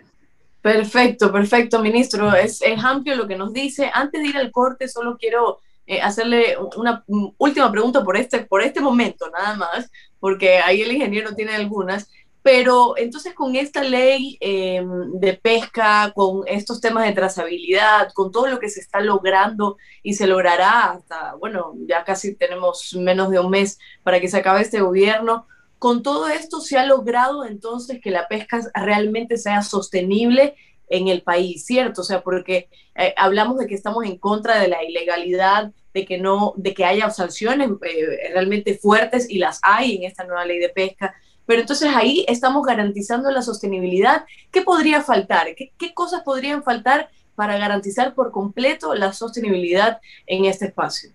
[0.61, 2.33] Perfecto, perfecto, ministro.
[2.33, 3.91] Es, amplio lo que nos dice.
[3.93, 7.03] Antes de ir al corte, solo quiero eh, hacerle una
[7.37, 12.09] última pregunta por este, por este momento, nada más, porque ahí el ingeniero tiene algunas.
[12.43, 18.47] Pero entonces con esta ley em, de pesca, con estos temas de trazabilidad, con todo
[18.47, 23.39] lo que se está logrando y se logrará hasta, bueno, ya casi tenemos menos de
[23.39, 25.45] un mes para que se acabe este gobierno,
[25.77, 30.55] con todo esto se ha logrado entonces que la pesca realmente sea sostenible
[30.89, 32.01] en el país, ¿cierto?
[32.01, 36.17] O sea, porque eh, hablamos de que estamos en contra de la ilegalidad, de que
[36.17, 40.59] no, de que haya sanciones eh, realmente fuertes y las hay en esta nueva ley
[40.59, 41.15] de pesca
[41.51, 44.23] pero entonces ahí estamos garantizando la sostenibilidad.
[44.53, 45.47] ¿Qué podría faltar?
[45.53, 51.11] ¿Qué, cosas podrían faltar para garantizar por completo la sostenibilidad en este espacio?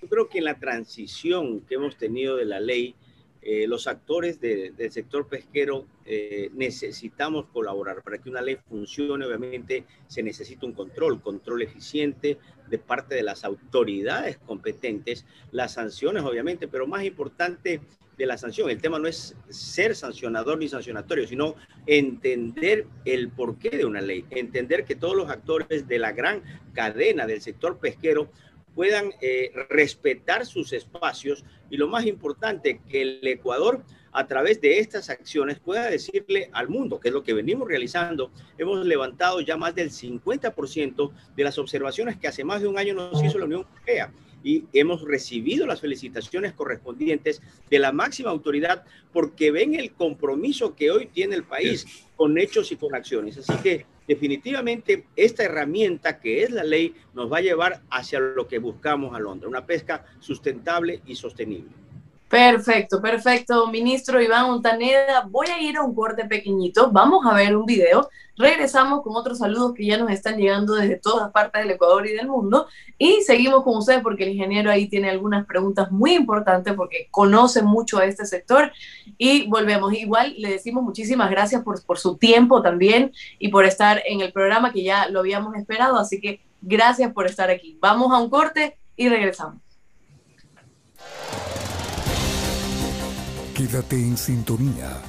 [0.00, 2.94] Yo creo que en la transición que hemos tenido de la ley,
[3.44, 8.02] eh, los actores del sector pesquero eh, necesitamos colaborar.
[8.02, 12.38] Para que una ley funcione, obviamente, se necesita un control, control eficiente
[12.68, 17.80] de parte de las autoridades competentes, las sanciones, obviamente, pero más importante
[18.16, 18.70] de la sanción.
[18.70, 24.24] El tema no es ser sancionador ni sancionatorio, sino entender el porqué de una ley,
[24.30, 26.42] entender que todos los actores de la gran
[26.74, 28.30] cadena del sector pesquero
[28.74, 34.78] puedan eh, respetar sus espacios y lo más importante, que el Ecuador a través de
[34.78, 39.56] estas acciones pueda decirle al mundo, que es lo que venimos realizando, hemos levantado ya
[39.56, 43.46] más del 50% de las observaciones que hace más de un año nos hizo la
[43.46, 44.12] Unión Europea
[44.44, 50.90] y hemos recibido las felicitaciones correspondientes de la máxima autoridad porque ven el compromiso que
[50.90, 53.38] hoy tiene el país con hechos y con acciones.
[53.38, 58.48] Así que definitivamente esta herramienta que es la ley nos va a llevar hacia lo
[58.48, 61.81] que buscamos a Londres, una pesca sustentable y sostenible.
[62.32, 65.28] Perfecto, perfecto, ministro Iván Montaneda.
[65.28, 68.08] Voy a ir a un corte pequeñito, vamos a ver un video,
[68.38, 72.14] regresamos con otros saludos que ya nos están llegando desde todas partes del Ecuador y
[72.14, 76.72] del mundo y seguimos con ustedes porque el ingeniero ahí tiene algunas preguntas muy importantes
[76.72, 78.72] porque conoce mucho a este sector
[79.18, 79.92] y volvemos.
[79.92, 84.32] Igual le decimos muchísimas gracias por, por su tiempo también y por estar en el
[84.32, 87.76] programa que ya lo habíamos esperado, así que gracias por estar aquí.
[87.78, 89.61] Vamos a un corte y regresamos.
[93.62, 95.00] Quédate en sintonía.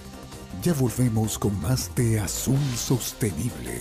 [0.61, 3.79] Ya volvemos con más de Azul Sostenible.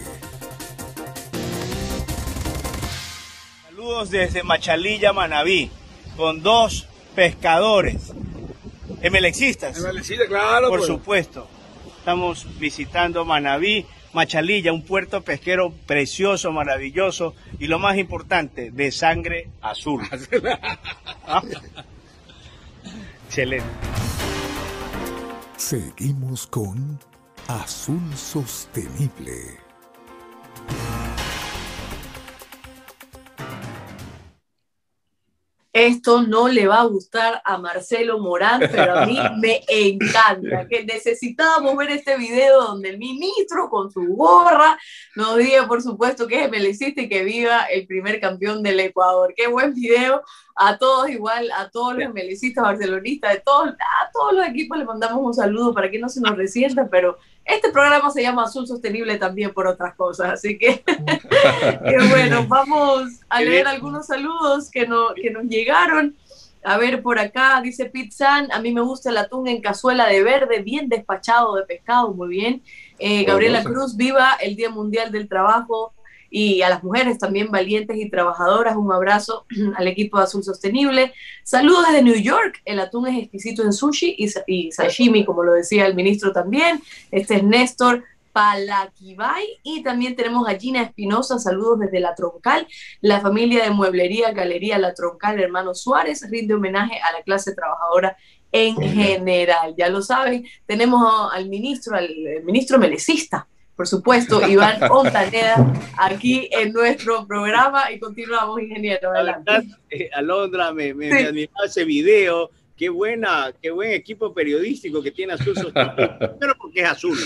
[3.66, 5.70] Saludos desde Machalilla, Manabí,
[6.16, 8.14] con dos pescadores.
[9.03, 9.77] Emelexistas.
[9.77, 10.70] Emelexistas, claro.
[10.70, 10.87] Por pues.
[10.87, 11.47] supuesto.
[11.99, 19.51] Estamos visitando Manabí, Machalilla, un puerto pesquero precioso, maravilloso y lo más importante, de sangre
[19.61, 20.03] azul.
[21.27, 21.43] ¿Ah?
[23.27, 23.66] Excelente.
[25.65, 26.99] Seguimos con
[27.47, 29.62] Azul Sostenible.
[35.73, 40.68] Esto no le va a gustar a Marcelo Morán, pero a mí me encanta.
[40.68, 44.79] Que necesitábamos ver este video donde el ministro con su gorra
[45.16, 49.33] nos diga, por supuesto, que es melecista y que viva el primer campeón del Ecuador.
[49.35, 50.23] Qué buen video.
[50.55, 54.87] A todos igual, a todos los melicistas barcelonistas, de todos, a todos los equipos les
[54.87, 58.66] mandamos un saludo para que no se nos resienta, pero este programa se llama Azul
[58.66, 60.82] Sostenible también por otras cosas, así que,
[62.11, 66.16] bueno, vamos a leer algunos saludos que, no, que nos llegaron.
[66.64, 70.22] A ver, por acá dice Pizzan, a mí me gusta el atún en cazuela de
[70.22, 72.62] verde, bien despachado de pescado, muy bien.
[73.01, 75.93] Eh, Gabriela Cruz, viva el Día Mundial del Trabajo
[76.35, 78.74] y a las mujeres también valientes y trabajadoras.
[78.74, 79.45] Un abrazo
[79.76, 81.12] al equipo de Azul Sostenible.
[81.45, 82.62] Saludos desde New York.
[82.64, 84.16] El atún es exquisito en sushi
[84.47, 86.80] y, sashimi, como lo decía el ministro también.
[87.11, 92.66] Este es Néstor Palaquibay y también tenemos a Gina Espinosa, saludos desde La Troncal,
[93.03, 98.16] la familia de mueblería Galería La Troncal, hermano Suárez, rinde homenaje a la clase trabajadora
[98.51, 99.74] en general.
[99.76, 102.09] Ya lo saben, tenemos al ministro, al
[102.43, 103.47] ministro melecista,
[103.77, 109.11] por supuesto, Iván Montaneda, aquí en nuestro programa y continuamos, ingeniero.
[109.11, 109.68] Adelante.
[109.91, 112.51] Eh, Alondra, me, me, ese video.
[112.77, 117.18] Qué buena, qué buen equipo periodístico que tiene Azul Pero porque es azul.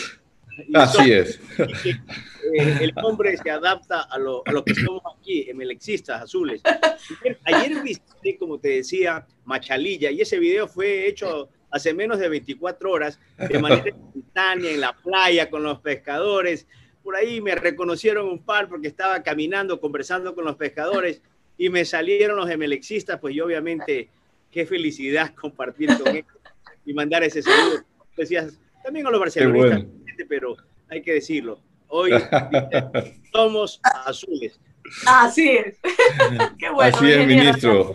[0.75, 1.41] Así es.
[1.59, 6.63] Eh, el hombre se adapta a lo, a lo que somos aquí, emelexistas azules.
[7.45, 12.91] Ayer visité, como te decía, Machalilla, y ese video fue hecho hace menos de 24
[12.91, 16.67] horas, de manera espontánea, en la playa, con los pescadores.
[17.03, 21.23] Por ahí me reconocieron un par porque estaba caminando, conversando con los pescadores
[21.57, 24.09] y me salieron los emelexistas, pues yo obviamente,
[24.51, 26.33] qué felicidad compartir con ellos
[26.85, 27.85] y mandar ese saludo.
[28.17, 29.85] Decías, también a los barcelonistas,
[30.29, 30.57] pero
[30.89, 32.11] hay que decirlo, hoy
[33.33, 34.59] somos azules.
[35.07, 35.77] Así es.
[36.59, 36.97] qué bueno.
[36.97, 37.95] Así es, ministro.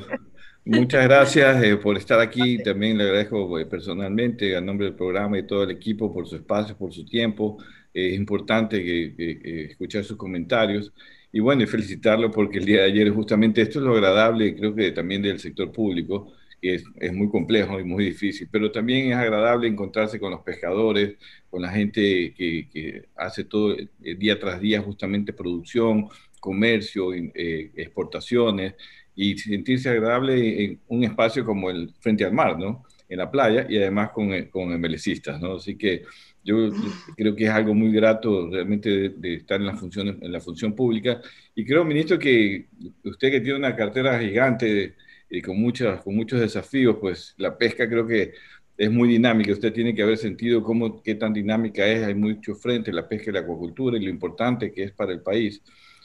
[0.64, 2.62] Muchas gracias eh, por estar aquí.
[2.62, 6.36] También le agradezco eh, personalmente a nombre del programa y todo el equipo por su
[6.36, 7.58] espacio, por su tiempo.
[7.94, 10.94] es importante que, escuchar sus comentarios.
[11.32, 14.76] Y bueno, y felicitarlo porque el día de ayer justamente esto es lo agradable, creo
[14.76, 16.32] que también del sector público,
[16.62, 20.42] que es, es, muy complejo y muy difícil, pero también es agradable encontrarse con los
[20.42, 21.16] pescadores,
[21.50, 26.08] con la gente que, que hace todo eh, día tras día justamente producción,
[26.40, 28.74] comercio, exportaciones
[29.22, 32.86] y sentirse agradable en un espacio como el frente al mar, ¿no?
[33.08, 35.58] En la playa y además con, eh, con embelecistas, ¿no?
[35.58, 36.06] Así que
[36.44, 36.72] yo
[37.16, 40.74] creo que es algo muy grato realmente de, estar en la, función, en la función
[40.74, 41.22] pública.
[41.54, 42.66] Y creo, ministro, que
[43.04, 44.96] usted que tiene una cartera gigante
[45.30, 48.34] y con, muchas, con muchos desafíos, pues la pesca creo que
[48.76, 49.52] es muy dinámica.
[49.52, 52.04] Usted tiene que haber sentido cómo, qué tan dinámica es.
[52.08, 55.22] Hay mucho frente, la pesca y la acuacultura y lo importante que es para el
[55.22, 55.62] país.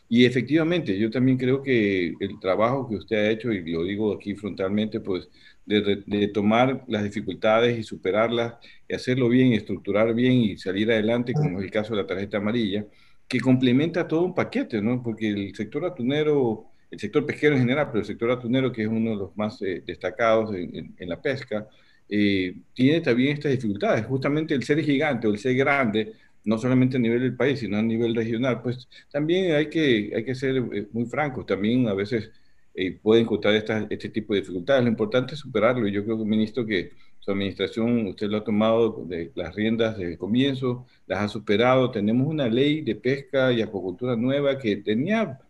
[0.09, 4.13] Y efectivamente, yo también creo que el trabajo que usted ha hecho, y lo digo
[4.13, 5.29] aquí frontalmente, pues
[5.67, 8.55] de, tomar las dificultades y superarlas,
[8.89, 12.39] y hacerlo bien, estructurar bien y salir adelante, como es el caso de la tarjeta
[12.39, 12.87] amarilla,
[13.27, 15.03] que complementa todo un paquete, ¿no?
[15.03, 18.89] Porque el sector atunero, el sector pesquero en general, pero el sector atunero, que es
[18.89, 21.67] uno de los más eh, destacados en, la pesca,
[22.09, 24.07] tiene también estas dificultades.
[24.07, 26.13] Justamente el ser gigante o el ser grande
[26.47, 30.25] no solamente a nivel del país, sino a nivel regional, pues también hay que, hay
[30.25, 32.31] que ser eh, muy francos, también a veces
[32.75, 33.55] eh, pueden encontrar
[33.91, 34.85] este tipo de dificultades.
[34.85, 39.05] Lo importante es superarlo y yo creo, ministro, que su administración, usted lo ha tomado
[39.09, 41.91] de las riendas desde el comienzo, las ha superado.
[41.91, 45.41] Tenemos una ley de pesca y acuacultura nueva que tenía,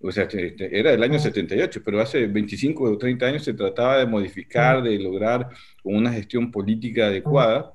[0.00, 3.54] o sea, este, este, era del año 78, pero hace 25 o 30 años se
[3.54, 5.48] trataba de modificar, de lograr
[5.84, 7.74] una gestión política adecuada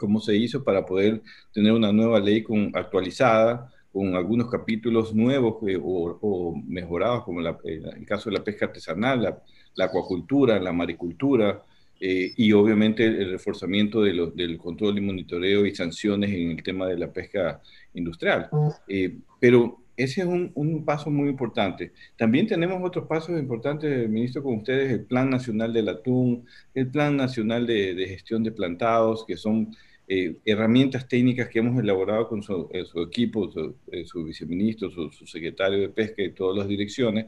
[0.00, 1.20] cómo se hizo para poder
[1.52, 7.82] tener una nueva ley con, actualizada, con algunos capítulos nuevos eh, o, mejorados, como eh,
[7.98, 9.36] el caso de la pesca artesanal,
[9.74, 11.62] la, acuacultura, la maricultura,
[12.00, 16.86] eh, y obviamente el reforzamiento de del control y monitoreo y sanciones en el tema
[16.86, 17.60] de la pesca
[17.92, 18.48] industrial.
[19.38, 21.92] pero ese es un, paso muy importante.
[22.16, 27.18] También tenemos otros pasos importantes, ministro, con ustedes, el Plan Nacional del Atún, el Plan
[27.18, 29.76] Nacional de, de Gestión de Plantados, que son
[30.12, 35.78] eh, herramientas técnicas que hemos elaborado con su, eh, equipo, su, eh, viceministro, su, secretario
[35.78, 37.26] de pesca y todas las direcciones,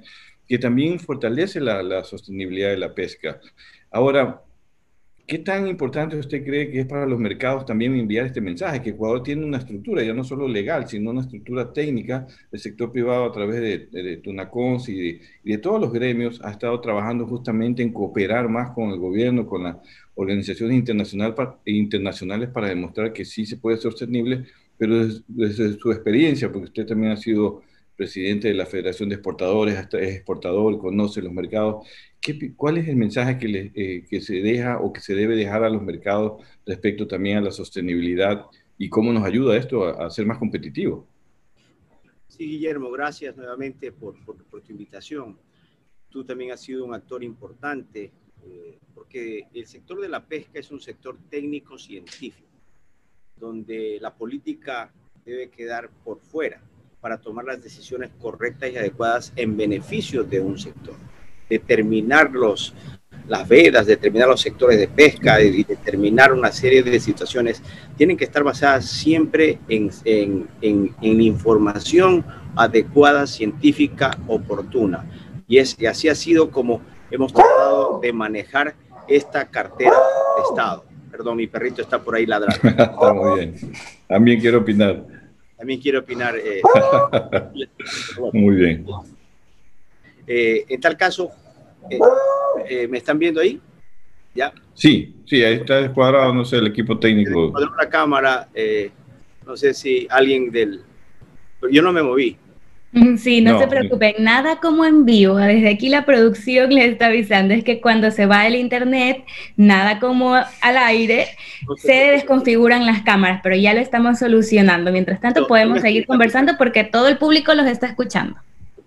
[0.48, 3.40] que también fortalece la sostenibilidad de la pesca.
[3.88, 4.42] Ahora,
[5.32, 8.82] ¿Qué tan importante usted cree que es para los mercados también enviar este mensaje?
[8.82, 12.92] Que Ecuador tiene una estructura, ya no solo legal, sino una estructura técnica del sector
[12.92, 17.82] privado a través de, de, Tunacons y de, todos los gremios, ha estado trabajando justamente
[17.82, 19.76] en cooperar más con el gobierno, con las
[20.16, 24.44] organizaciones internacional, internacionales para demostrar que sí se puede ser sostenible,
[24.76, 27.62] pero desde, su experiencia, porque usted también ha sido
[27.96, 31.86] presidente de la Federación de Exportadores, es exportador, conoce los mercados.
[32.22, 35.34] ¿Qué, ¿Cuál es el mensaje que, le, eh, que se deja o que se debe
[35.34, 38.46] dejar a los mercados respecto también a la sostenibilidad
[38.78, 41.08] y cómo nos ayuda esto a, ser más competitivo?
[42.28, 45.36] Sí, Guillermo, gracias nuevamente por, por, tu invitación.
[46.08, 48.12] Tú también has sido un actor importante
[48.44, 52.48] eh, porque el sector de la pesca es un sector técnico-científico,
[53.34, 54.94] donde la política
[55.24, 56.62] debe quedar por fuera
[57.00, 60.94] para tomar las decisiones correctas y adecuadas en beneficio de un sector.
[61.48, 62.74] Determinar los,
[63.28, 67.62] las vedas, determinar los sectores de pesca y determinar una serie de situaciones
[67.96, 72.24] tienen que estar basadas siempre en, en, en, en información
[72.56, 75.04] adecuada, científica, oportuna.
[75.46, 76.80] Y, es, y así ha sido como
[77.10, 78.74] hemos tratado de manejar
[79.08, 80.84] esta cartera de Estado.
[81.10, 82.68] Perdón, mi perrito está por ahí ladrando.
[82.68, 83.72] está muy bien.
[84.08, 85.04] También quiero opinar.
[85.56, 86.34] También quiero opinar.
[86.36, 86.62] Eh,
[88.32, 88.86] muy bien.
[90.26, 91.30] Eh, en tal caso,
[92.68, 93.60] eh, ¿me están viendo ahí?
[94.34, 94.52] ¿Ya?
[94.74, 97.52] Sí, sí, ahí está descuadrado, no sé, el equipo técnico.
[97.78, 98.48] La cámara,
[99.46, 100.80] no sé si alguien del...
[101.70, 102.36] Yo no me moví.
[102.92, 105.36] Mm, sí, no, se preocupen, nada como en vivo.
[105.36, 109.24] Desde aquí la producción les está avisando, es que cuando se va el internet,
[109.56, 111.28] nada como al aire,
[111.78, 114.92] se desconfiguran las cámaras, pero ya lo estamos solucionando.
[114.92, 118.36] Mientras tanto, podemos seguir conversando porque todo el público los está escuchando.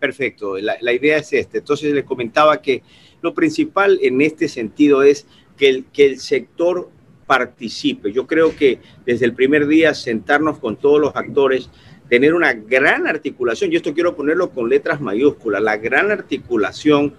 [0.06, 1.58] Perfecto, la, idea es esta.
[1.58, 2.84] Entonces les comentaba que
[3.24, 5.26] lo principal en este sentido es
[5.58, 6.92] que el, que el sector
[7.26, 8.14] participe.
[8.14, 11.72] Yo creo que desde el primer día sentarnos con todos los actores,
[12.08, 17.16] tener una gran articulación, y esto quiero ponerlo con letras mayúsculas, la gran articulación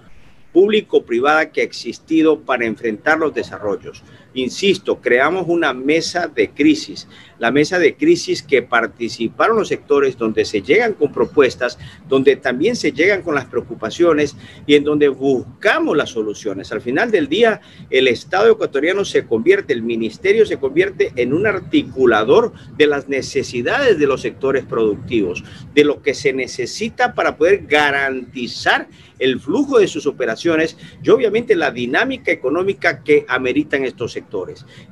[0.52, 4.04] público-privada que ha existido para enfrentar los desarrollos.
[4.36, 7.08] Insisto, creamos una mesa de crisis,
[7.38, 12.76] la mesa de crisis que participaron los sectores donde se llegan con propuestas, donde también
[12.76, 16.70] se llegan con las preocupaciones y en donde buscamos las soluciones.
[16.70, 21.46] Al final del día, el Estado ecuatoriano se convierte, el ministerio se convierte en un
[21.46, 27.64] articulador de las necesidades de los sectores productivos, de lo que se necesita para poder
[27.66, 28.86] garantizar
[29.18, 34.25] el flujo de sus operaciones y obviamente la dinámica económica que ameritan estos sectores.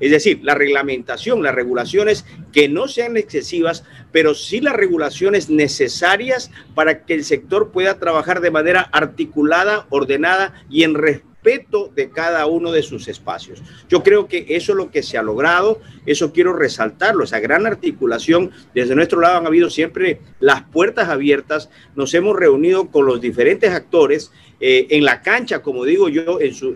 [0.01, 6.51] Es decir, la reglamentación, las regulaciones que no sean excesivas, pero sí las regulaciones necesarias
[6.75, 12.47] para que el sector pueda trabajar de manera articulada, ordenada y en respeto de cada
[12.47, 13.63] uno de sus espacios.
[13.89, 17.67] Yo creo que eso es lo que se ha logrado, eso quiero resaltarlo, esa gran
[17.67, 18.51] articulación.
[18.75, 23.71] Desde nuestro lado han habido siempre las puertas abiertas, nos hemos reunido con los diferentes
[23.73, 24.33] actores
[24.67, 26.75] eh, en la cancha, como digo yo, en, su,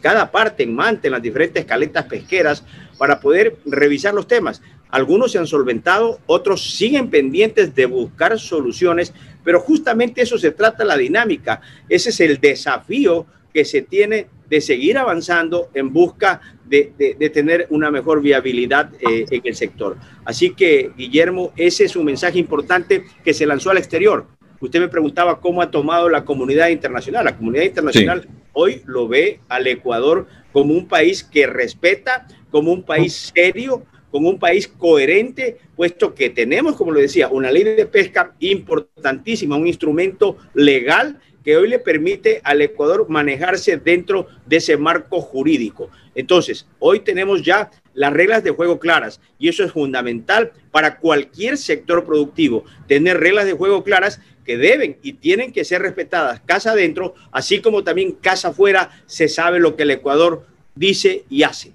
[0.00, 2.64] cada parte, en Mante, en las diferentes caletas pesqueras,
[2.96, 4.62] para poder revisar los temas.
[4.88, 9.12] Algunos se han solventado, otros siguen pendientes de buscar soluciones,
[9.44, 11.60] pero justamente eso se trata la dinámica.
[11.86, 17.66] Ese es el desafío que se tiene de seguir avanzando en busca de, de, tener
[17.68, 19.98] una mejor viabilidad eh, en el sector.
[20.24, 24.37] Así que, Guillermo, ese es un mensaje importante que se lanzó al exterior.
[24.60, 27.24] Usted me preguntaba cómo ha tomado la comunidad internacional.
[27.24, 32.82] La comunidad internacional hoy lo ve al Ecuador como un país que respeta, como un
[32.82, 37.86] país serio, como un país coherente, puesto que tenemos, como lo decía, una ley de
[37.86, 44.76] pesca importantísima, un instrumento legal que hoy le permite al Ecuador manejarse dentro de ese
[44.76, 45.88] marco jurídico.
[46.14, 51.56] Entonces, hoy tenemos ya las reglas de juego claras y eso es fundamental para cualquier
[51.56, 56.72] sector productivo, tener reglas de juego claras que deben y tienen que ser respetadas casa
[56.72, 61.72] adentro, así como también casa afuera, se sabe lo que el Ecuador dice y hace.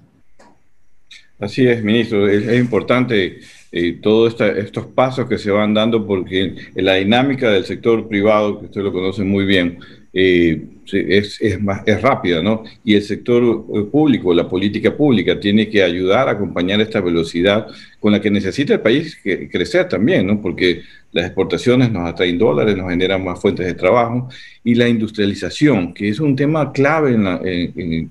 [1.40, 2.28] Así es, ministro.
[2.28, 8.08] Es, importante eh, todos estos pasos que se van dando porque la dinámica del sector
[8.08, 9.78] privado, que usted lo conoce muy bien,
[10.14, 10.62] eh,
[10.92, 12.64] es, es, más, es rápida, ¿no?
[12.84, 17.68] Y el sector eh, público, la política pública, tiene que ayudar a acompañar esta velocidad
[18.00, 20.42] con la que necesita el país crecer también, ¿no?
[20.42, 24.30] Porque las exportaciones nos atraen dólares, nos generan más fuentes de trabajo
[24.64, 27.16] y la industrialización, que es un tema clave,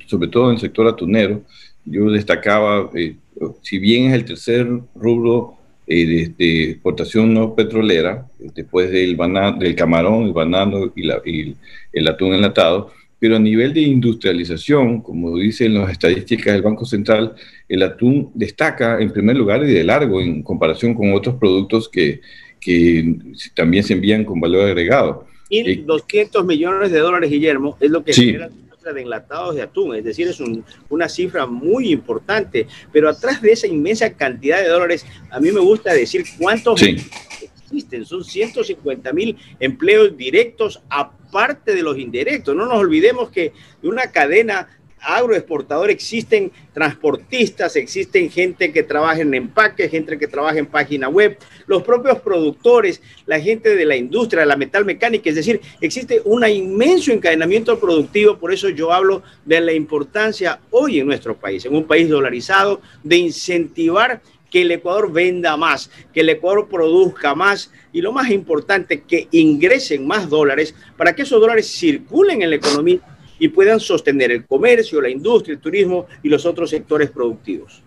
[0.06, 1.42] sobre todo en el sector atunero.
[1.84, 3.16] Yo destacaba, eh,
[3.60, 5.58] si bien es el tercer rubro
[5.94, 9.16] de, exportación no petrolera, después del,
[9.58, 11.54] del camarón, el banano y, la, y
[11.92, 17.34] el atún enlatado, pero a nivel de industrialización, como dicen las estadísticas del Banco Central,
[17.68, 22.20] el atún destaca en primer lugar y de largo en comparación con otros productos que,
[22.60, 23.16] que
[23.54, 25.26] también se envían con valor agregado.
[25.48, 28.50] Y 200 millones de dólares, Guillermo, es lo que genera
[28.90, 30.42] de enlatados de atún, es decir, es
[30.88, 35.60] una cifra muy importante, pero atrás de esa inmensa cantidad de dólares, a mí me
[35.60, 42.78] gusta decir cuántos existen, son 150 mil empleos directos aparte de los indirectos, no nos
[42.78, 43.52] olvidemos que
[43.82, 44.68] una cadena
[45.02, 51.38] agroexportador existen transportistas, existen gente que trabaja en empaque, gente que trabaja en página web,
[51.66, 56.22] los propios productores, la gente de la industria, de la metal mecánica, es decir, existe
[56.24, 61.64] un inmenso encadenamiento productivo, por eso yo hablo de la importancia hoy en nuestro país,
[61.64, 64.22] en un país dolarizado, de incentivar
[64.52, 69.26] que el Ecuador venda más, que el Ecuador produzca más y lo más importante, que
[69.30, 73.00] ingresen más dólares para que esos dólares circulen en la economía
[73.42, 77.82] y puedan sostener el comercio, la industria, el turismo y los otros sectores productivos.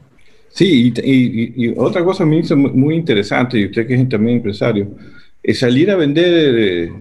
[0.49, 4.89] Sí, y, otra cosa hizo muy interesante, y usted que es también empresario,
[5.41, 6.93] es salir a vender, eh,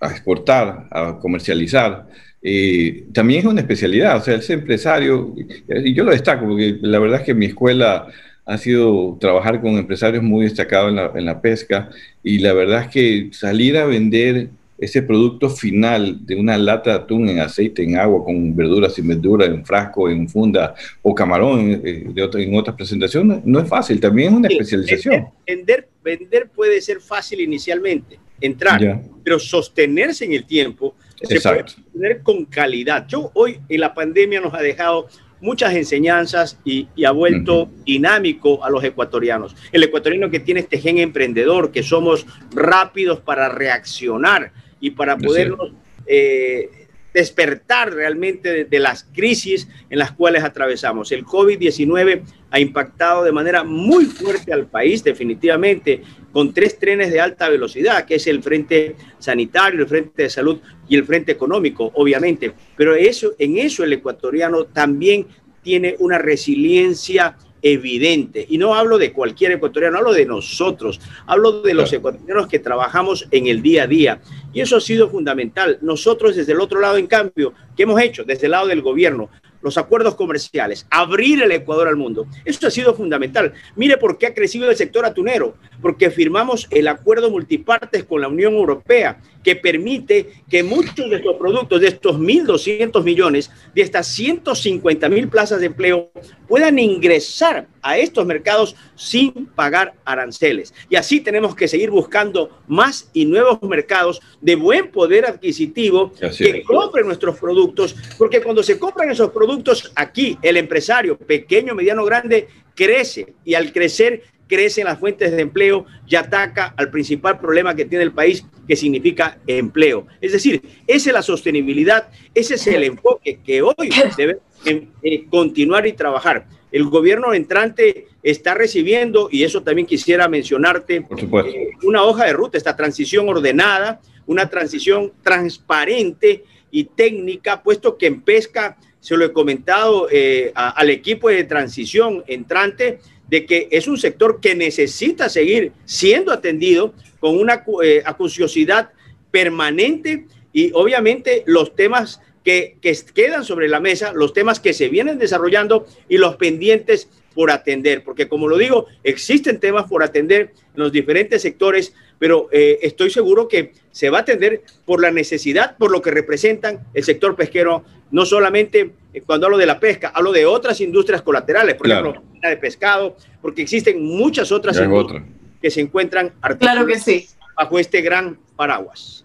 [0.00, 2.08] a exportar, a comercializar.
[2.42, 5.36] Eh, también es una especialidad, o sea, el ser empresario,
[5.68, 8.08] y yo lo destaco porque la verdad es que mi escuela
[8.44, 11.90] ha sido trabajar con empresarios muy destacados en la, en la pesca
[12.24, 14.48] y la verdad es que salir a vender
[14.78, 19.08] ese producto final de una lata de atún en aceite, en agua, con verduras sin
[19.08, 24.00] verduras, en frasco, en funda o camarón eh, de en otras presentaciones, no es fácil,
[24.00, 25.26] también es una especialización.
[25.46, 32.22] Vender, vender puede ser fácil inicialmente, entrar, pero sostenerse en el tiempo, se puede sostener
[32.22, 33.06] con calidad.
[33.08, 35.08] Yo hoy en la pandemia nos ha dejado
[35.40, 39.56] muchas enseñanzas y, ha vuelto dinámico a los ecuatorianos.
[39.72, 45.72] El ecuatoriano que tiene este gen emprendedor, que somos rápidos para reaccionar, y para podernos
[46.06, 51.10] eh, despertar realmente de, las crisis en las cuales atravesamos.
[51.10, 56.02] El COVID-19 ha impactado de manera muy fuerte al país, definitivamente,
[56.32, 60.60] con tres trenes de alta velocidad, que es el frente sanitario, el frente de salud
[60.88, 62.52] y el frente económico, obviamente.
[62.76, 65.26] Pero eso, en eso el ecuatoriano también
[65.62, 68.46] tiene una resiliencia evidente.
[68.48, 73.26] Y no hablo de cualquier ecuatoriano, hablo de nosotros, hablo de los ecuatorianos que trabajamos
[73.30, 74.20] en el día a día.
[74.52, 75.78] Y eso ha sido fundamental.
[75.82, 78.24] Nosotros desde el otro lado, en cambio, ¿qué hemos hecho?
[78.24, 79.28] Desde el lado del gobierno,
[79.60, 82.26] los acuerdos comerciales, abrir el Ecuador al mundo.
[82.44, 83.52] Eso ha sido fundamental.
[83.76, 88.28] Mire por qué ha crecido el sector atunero, porque firmamos el acuerdo multipartes con la
[88.28, 94.06] Unión Europea, que permite que muchos de estos productos, de estos 1.200 millones, de estas
[94.08, 96.10] 150 mil plazas de empleo,
[96.46, 100.74] puedan ingresar a estos mercados sin pagar aranceles.
[100.90, 106.62] Y así tenemos que seguir buscando más y nuevos mercados de buen poder adquisitivo que
[106.62, 112.48] compren nuestros productos, porque cuando se compran esos productos aquí, el empresario pequeño, mediano, grande,
[112.74, 117.84] crece y al crecer crecen las fuentes de empleo y ataca al principal problema que
[117.84, 120.06] tiene el país, que significa empleo.
[120.20, 125.86] Es decir, esa es la sostenibilidad, ese es el enfoque que hoy debe eh, continuar
[125.86, 126.46] y trabajar.
[126.70, 132.58] El gobierno entrante está recibiendo, y eso también quisiera mencionarte, eh, una hoja de ruta,
[132.58, 139.32] esta transición ordenada, una transición transparente y técnica, puesto que en pesca, se lo he
[139.32, 142.98] comentado eh, al equipo de transición entrante,
[143.28, 148.90] de que es un sector que necesita seguir siendo atendido con una eh, acuciosidad
[149.30, 154.88] permanente y obviamente los temas que, que quedan sobre la mesa, los temas que se
[154.88, 157.08] vienen desarrollando y los pendientes
[157.38, 162.48] por atender, porque como lo digo, existen temas por atender en los diferentes sectores, pero
[162.50, 166.80] eh, estoy seguro que se va a atender por la necesidad, por lo que representan
[166.94, 171.22] el sector pesquero, no solamente eh, cuando hablo de la pesca, hablo de otras industrias
[171.22, 175.22] colaterales, por ejemplo, de pescado, porque existen muchas otras industrias
[175.62, 177.28] que se encuentran claro que sí.
[177.56, 179.24] bajo este gran paraguas.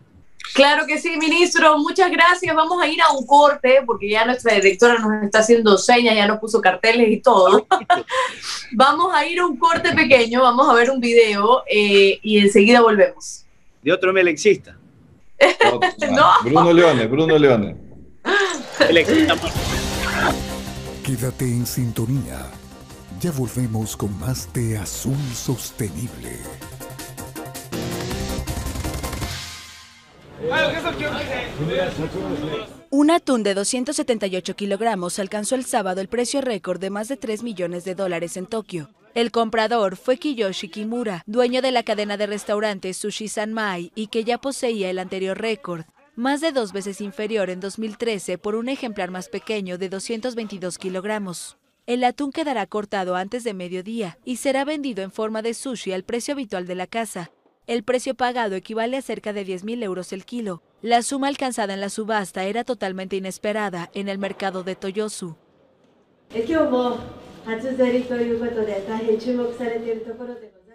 [0.52, 1.78] Claro que sí, ministro.
[1.78, 2.56] Muchas gracias.
[2.56, 6.28] Vamos a ir a un corte porque ya nuestra directora nos está haciendo señas, ya
[6.28, 7.66] nos puso carteles y todo.
[8.74, 12.82] vamos a ir a un corte pequeño, vamos a ver un video eh, y enseguida
[12.82, 13.46] volvemos.
[13.82, 14.78] De otro melexista.
[16.12, 16.32] no.
[16.44, 17.76] Bruno Leone, Bruno Leone.
[21.04, 22.46] Quédate en sintonía.
[23.20, 26.38] Ya volvemos con más de Azul Sostenible.
[32.90, 37.44] Un atún de 278 kilogramos alcanzó el sábado el precio récord de más de 3
[37.44, 38.90] millones de dólares en Tokio.
[39.14, 44.24] El comprador fue Kiyoshi Kimura, dueño de la cadena de restaurantes Sushi Sanmai y que
[44.24, 45.86] ya poseía el anterior récord,
[46.16, 51.58] más de dos veces inferior en 2013 por un ejemplar más pequeño de 222 kilogramos.
[51.86, 56.04] El atún quedará cortado antes de mediodía y será vendido en forma de sushi al
[56.04, 57.32] precio habitual de la casa,
[57.68, 60.62] el precio pagado equivale a cerca de 10.000 euros el kilo.
[60.82, 65.36] La suma alcanzada en la subasta era totalmente inesperada en el mercado de Toyosu.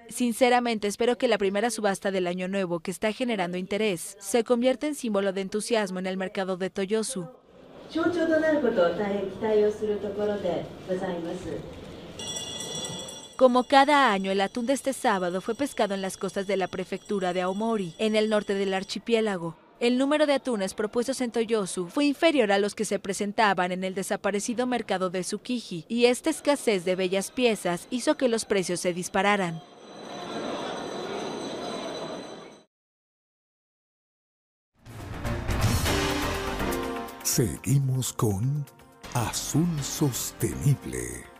[0.08, 4.86] Sinceramente espero que la primera subasta del año nuevo que está generando interés se convierta
[4.86, 7.28] en símbolo de entusiasmo en el mercado de Toyosu.
[13.38, 16.66] Como cada año, el atún de este sábado fue pescado en las costas de la
[16.66, 19.54] prefectura de Aomori, en el norte del archipiélago.
[19.78, 23.84] El número de atunes propuestos en Toyosu fue inferior a los que se presentaban en
[23.84, 28.80] el desaparecido mercado de Tsukiji, y esta escasez de bellas piezas hizo que los precios
[28.80, 29.62] se dispararan.
[37.22, 38.66] Seguimos con
[39.14, 41.37] Azul Sostenible.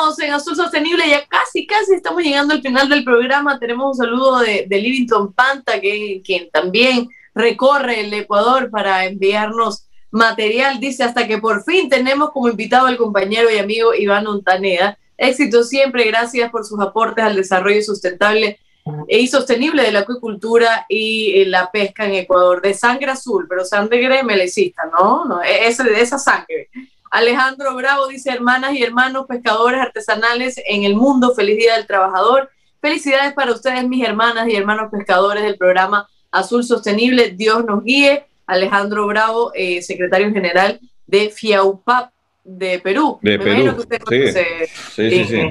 [0.00, 3.58] Seguimos en Azul Sostenible, ya casi, casi estamos llegando al final del programa.
[3.58, 9.88] Tenemos un saludo de, de Livington Panta, que, quien también recorre el Ecuador para enviarnos
[10.10, 10.80] material.
[10.80, 14.98] Dice, hasta que por fin tenemos como invitado al compañero y amigo Iván Ontaneda.
[15.18, 18.58] Éxito siempre, gracias por sus aportes al desarrollo sustentable
[19.06, 22.62] y sostenible de la acuicultura y eh, la pesca en Ecuador.
[22.62, 25.26] De sangre azul, pero sangre melecista, ¿no?
[25.26, 26.70] no e, es de esa sangre.
[27.10, 32.50] Alejandro Bravo dice, hermanas y hermanos pescadores artesanales en el mundo, feliz día del trabajador.
[32.80, 37.30] Felicidades para ustedes, mis hermanas y hermanos pescadores del programa Azul Sostenible.
[37.30, 38.26] Dios nos guíe.
[38.46, 42.12] Alejandro Bravo, eh, secretario general de FIAUPAP,
[42.44, 43.18] de Perú.
[43.22, 43.86] De Perú.
[44.08, 45.10] sí.
[45.10, 45.50] Sí, sí,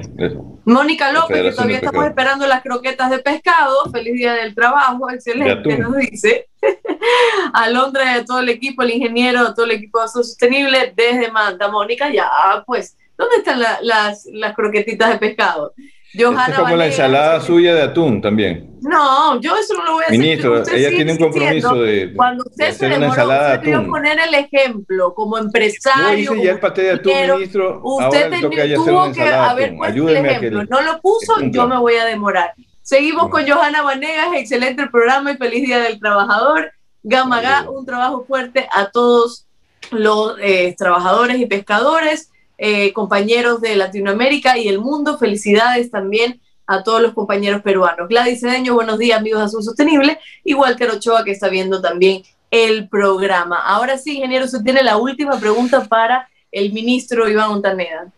[0.64, 3.90] Mónica López, que todavía estamos esperando las croquetas de pescado.
[3.90, 6.48] Feliz día del trabajo, excelente, nos dice.
[7.54, 11.68] Alondra de todo el equipo, el ingeniero, todo el equipo de Sostenible, desde Manta.
[11.68, 12.28] Mónica, ya,
[12.66, 15.74] pues, ¿dónde están las, las croquetitas de pescado?
[16.12, 18.70] Es como la ensalada suya de atún también.
[18.82, 20.18] No, yo eso no lo voy a hacer.
[20.18, 25.14] Ministro, ella tiene un compromiso de, Cuando usted se demoró, usted de poner el ejemplo
[25.14, 26.16] como empresario.
[26.16, 27.80] Yo hice ya el paté de atún, ministro.
[27.84, 28.32] Usted
[28.74, 30.64] tuvo que haber puesto el ejemplo.
[30.64, 32.54] No lo puso, yo me voy a demorar.
[32.82, 36.72] Seguimos con Johanna Vanegas, excelente el programa y feliz Día del Trabajador.
[37.02, 39.46] Gamaga, un trabajo fuerte a todos
[39.90, 42.29] los eh, trabajadores y pescadores.
[42.62, 45.16] Eh, compañeros de Latinoamérica y el mundo.
[45.16, 48.06] Felicidades también a todos los compañeros peruanos.
[48.06, 50.18] Gladys Cedeño, buenos días, amigos de Azul Sostenible.
[50.44, 53.62] Y Walter Ochoa, que está viendo también el programa.
[53.64, 58.12] Ahora sí, ingeniero, usted tiene la última pregunta para el ministro Iván Montaneda.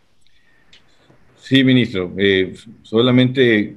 [1.41, 2.13] Sí, ministro.
[2.17, 3.77] Eh, solamente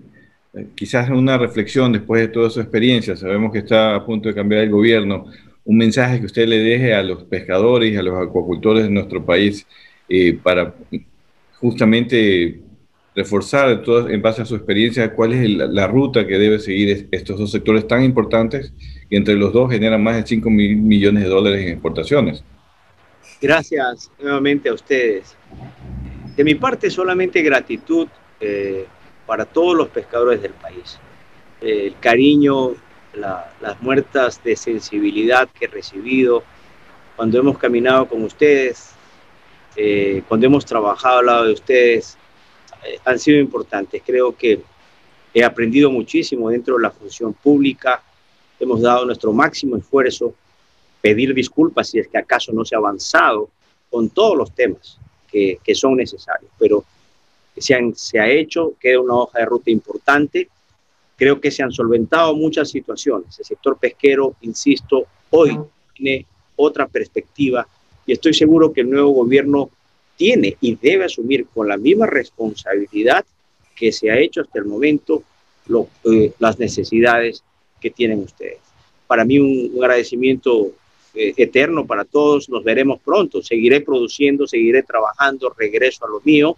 [0.51, 3.15] eh, quizás una reflexión después de toda su experiencia.
[3.15, 5.27] Sabemos que está a punto de cambiar el gobierno.
[5.63, 9.23] Un mensaje que usted le deje a los pescadores y a los acuacultores de nuestro
[9.23, 9.67] país
[10.09, 10.73] eh, para
[11.59, 12.61] justamente
[13.15, 17.49] reforzar en base a su experiencia cuál es la ruta que debe seguir estos dos
[17.49, 18.73] sectores tan importantes
[19.09, 22.43] que entre los dos generan más de 5 mil millones de dólares en exportaciones.
[23.41, 25.35] Gracias nuevamente a ustedes.
[26.35, 28.07] De mi parte solamente gratitud
[28.41, 28.85] eh,
[29.25, 30.99] para todos los pescadores del país.
[31.61, 32.75] el cariño,
[33.13, 36.43] las muertas de sensibilidad que he recibido
[37.15, 38.94] cuando hemos caminado con ustedes,
[40.27, 42.17] cuando hemos trabajado al lado de ustedes,
[42.85, 44.01] eh, han sido importantes.
[44.05, 44.61] Creo que
[45.35, 48.01] He aprendido muchísimo dentro de la función pública.
[48.57, 50.33] Hemos dado nuestro máximo esfuerzo.
[51.01, 53.49] Pedir disculpas si es que acaso no se ha avanzado
[53.89, 54.97] con todos los temas
[55.29, 56.49] que, que son necesarios.
[56.57, 56.85] Pero
[57.57, 60.47] se, han, se ha hecho, queda una hoja de ruta importante.
[61.17, 63.37] Creo que se han solventado muchas situaciones.
[63.37, 65.59] El sector pesquero, insisto, hoy
[65.93, 67.67] tiene otra perspectiva
[68.05, 69.69] y estoy seguro que el nuevo gobierno
[70.15, 73.25] tiene y debe asumir con la misma responsabilidad
[73.75, 75.23] que se ha hecho hasta el momento
[76.05, 77.43] eh, las necesidades
[77.81, 78.59] que tienen ustedes.
[79.07, 80.71] Para mí un, agradecimiento
[81.13, 86.55] eh, eterno para todos, nos veremos pronto, seguiré produciendo, seguiré trabajando, regreso a lo mío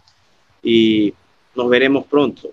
[0.61, 1.13] y
[1.55, 2.51] nos veremos pronto.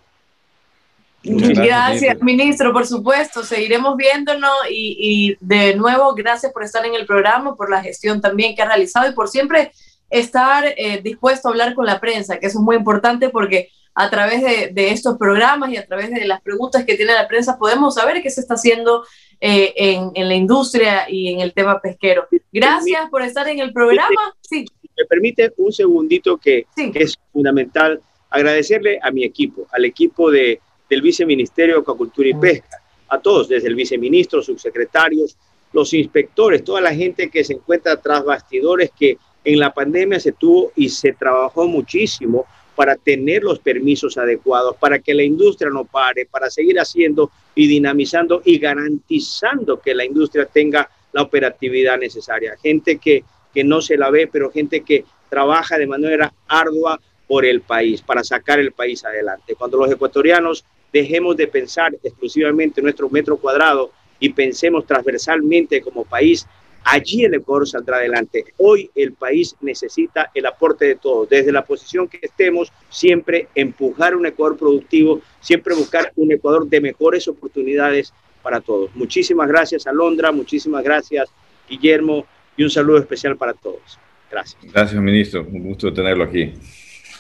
[1.25, 2.73] Gracias, ministro.
[2.73, 7.71] por supuesto, seguiremos viéndonos y, y, de nuevo, gracias por estar en el programa, por
[7.71, 9.73] la gestión también que ha realizado y por siempre
[10.11, 14.11] estar eh, dispuesto a hablar con la prensa, que eso es muy importante porque a
[14.11, 17.59] través de, de, estos programas y a través de las preguntas que tiene la prensa
[17.59, 19.05] podemos saber qué se está haciendo
[19.41, 22.27] eh, en, en, la industria y en el tema pesquero.
[22.53, 24.35] Gracias por estar en el programa.
[24.41, 24.65] Sí.
[24.97, 28.01] Me permite un segundito que, que es fundamental
[28.31, 30.61] agradecerle a mi equipo, al equipo de
[30.95, 35.37] del Viceministerio de Acuacultura y Pesca, a todos, desde el viceministro, subsecretarios,
[35.73, 40.31] los inspectores, toda la gente que se encuentra tras bastidores, que en la pandemia se
[40.33, 45.85] tuvo y se trabajó muchísimo para tener los permisos adecuados, para que la industria no
[45.85, 52.57] pare, para seguir haciendo y dinamizando y garantizando que la industria tenga la operatividad necesaria.
[52.63, 57.45] Gente que, que no se la ve, pero gente que trabaja de manera ardua por
[57.45, 59.55] el país, para sacar el país adelante.
[59.55, 60.65] Cuando los ecuatorianos
[60.95, 63.91] dejemos de pensar exclusivamente en nuestro metro cuadrado
[64.21, 66.47] y pensemos transversalmente como país,
[66.85, 68.45] allí el Ecuador saldrá adelante.
[68.59, 74.15] Hoy el país necesita el aporte de todos, desde la posición que estemos, siempre empujar
[74.15, 78.95] un Ecuador productivo, siempre buscar un Ecuador de mejores oportunidades para todos.
[78.95, 81.29] Muchísimas gracias, Alondra, muchísimas gracias,
[81.69, 82.25] Guillermo,
[82.57, 83.99] y un saludo especial para todos.
[84.31, 84.63] Gracias.
[84.63, 85.43] Gracias, ministro.
[85.43, 86.53] Un gusto tenerlo aquí.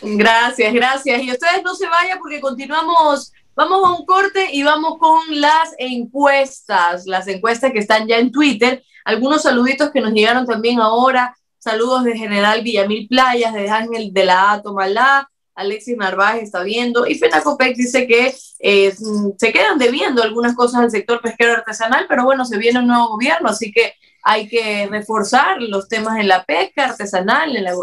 [0.00, 1.22] Gracias, gracias.
[1.22, 5.74] Y ustedes no se vayan porque continuamos Vamos a un corte y vamos con las
[5.78, 8.82] encuestas, las encuestas que están ya en Twitter.
[9.04, 11.36] Algunos saluditos que nos llegaron también ahora.
[11.58, 17.06] Saludos de General Villamil Playas, de Ángel de la A, Tomalá, Alexis Narváez está viendo.
[17.06, 18.92] Y Fenacopec dice que eh,
[19.38, 23.08] se quedan debiendo algunas cosas al sector pesquero artesanal, pero bueno, se viene un nuevo
[23.10, 23.94] gobierno, así que
[24.24, 27.74] hay que reforzar los temas en la pesca artesanal, en la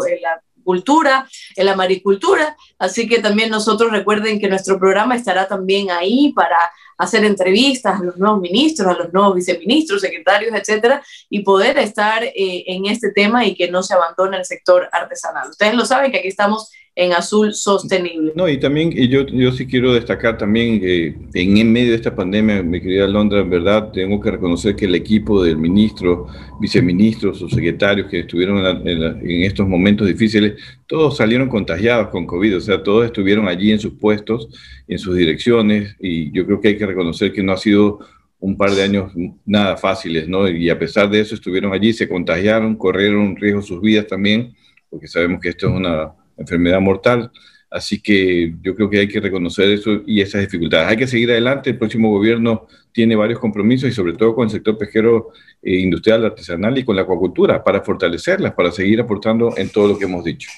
[0.62, 2.56] cultura, en la maricultura.
[2.78, 6.58] Así que también nosotros recuerden que nuestro programa estará también ahí para
[6.98, 12.22] hacer entrevistas a los nuevos ministros, a los nuevos viceministros, secretarios, etcétera, y poder estar
[12.22, 12.32] eh,
[12.66, 15.50] en este tema y que no se abandone el sector artesanal.
[15.50, 18.32] Ustedes lo saben que aquí estamos en azul sostenible.
[18.34, 22.14] No, y también y yo, yo sí quiero destacar también que en, medio de esta
[22.14, 26.26] pandemia, mi querida Londra, en verdad tengo que reconocer que el equipo del ministro,
[26.60, 32.58] viceministros, sus secretarios que estuvieron en, en, estos momentos difíciles, todos salieron contagiados con COVID,
[32.58, 34.48] o sea, todos estuvieron allí en sus puestos,
[34.86, 38.00] en sus direcciones, y yo creo que hay que reconocer que no ha sido
[38.38, 39.12] un par de años
[39.46, 40.46] nada fáciles, ¿no?
[40.48, 44.52] Y a pesar de eso estuvieron allí, se contagiaron, corrieron riesgo sus vidas también,
[44.90, 46.12] porque sabemos que esto es una
[46.42, 47.30] enfermedad mortal.
[47.70, 50.88] Así que yo creo que hay que reconocer eso y esas dificultades.
[50.88, 51.70] Hay que seguir adelante.
[51.70, 55.32] El próximo gobierno tiene varios compromisos y sobre todo con el sector pesquero
[55.62, 59.98] eh, industrial, artesanal y con la acuacultura para fortalecerlas, para seguir aportando en todo lo
[59.98, 60.50] que hemos dicho.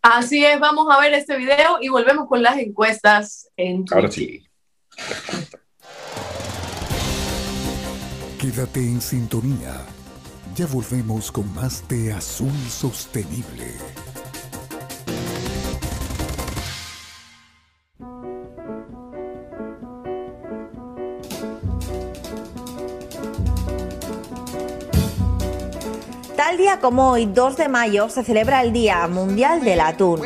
[0.00, 4.44] Así es, vamos a ver este video y volvemos con las encuestas en Ahora sí.
[8.38, 9.80] Quédate en sintonía.
[10.54, 13.72] Ya volvemos con más de Azul Sostenible.
[26.80, 30.20] Como hoy, 2 de mayo, se celebra el Día Mundial del Atún.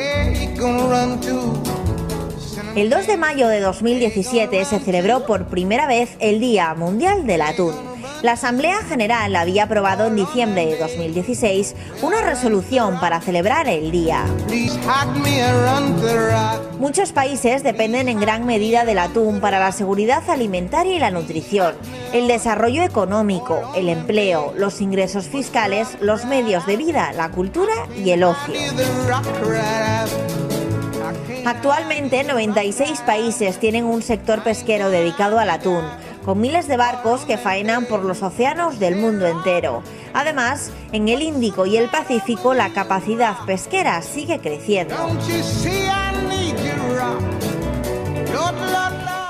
[2.77, 7.43] El 2 de mayo de 2017 se celebró por primera vez el Día Mundial del
[7.43, 7.88] Atún.
[8.23, 14.25] La Asamblea General había aprobado en diciembre de 2016 una resolución para celebrar el día.
[16.81, 21.77] Muchos países dependen en gran medida del atún para la seguridad alimentaria y la nutrición,
[22.13, 28.11] el desarrollo económico, el empleo, los ingresos fiscales, los medios de vida, la cultura y
[28.11, 28.55] el ocio.
[31.47, 35.85] Actualmente 96 países tienen un sector pesquero dedicado al atún
[36.29, 39.83] con miles de barcos que faenan por los océanos del mundo entero.
[40.13, 44.95] Además, en el Índico y el Pacífico la capacidad pesquera sigue creciendo.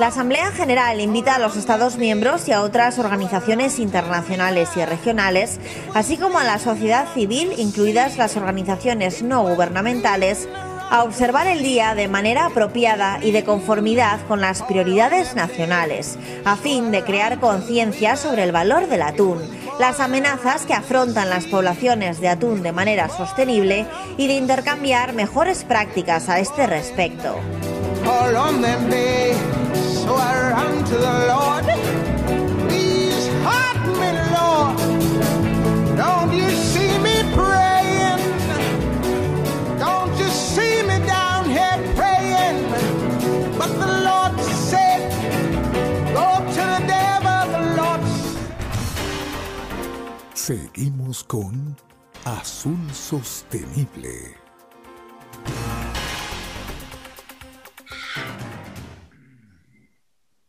[0.00, 5.60] La Asamblea General invita a los Estados miembros y a otras organizaciones internacionales y regionales,
[5.94, 10.48] así como a la sociedad civil, incluidas las organizaciones no gubernamentales,
[10.90, 16.56] a observar el día de manera apropiada y de conformidad con las prioridades nacionales, a
[16.56, 19.38] fin de crear conciencia sobre el valor del atún,
[19.78, 23.86] las amenazas que afrontan las poblaciones de atún de manera sostenible
[24.16, 27.36] y de intercambiar mejores prácticas a este respecto.
[50.48, 51.76] Seguimos con
[52.24, 54.34] Azul Sostenible.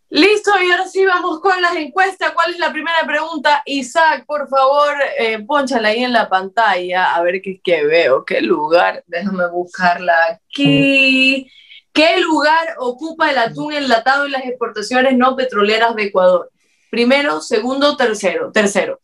[0.09, 2.31] Listo, y ahora sí vamos con las encuestas.
[2.31, 3.61] ¿Cuál es la primera pregunta?
[3.65, 8.39] Isaac, por favor, eh, ponchala ahí en la pantalla, a ver qué, qué veo, qué
[8.39, 11.51] lugar, déjame buscarla aquí.
[11.93, 16.51] ¿Qué lugar ocupa el atún enlatado en las exportaciones no petroleras de Ecuador?
[16.89, 18.51] Primero, segundo, tercero.
[18.51, 18.99] Tercero.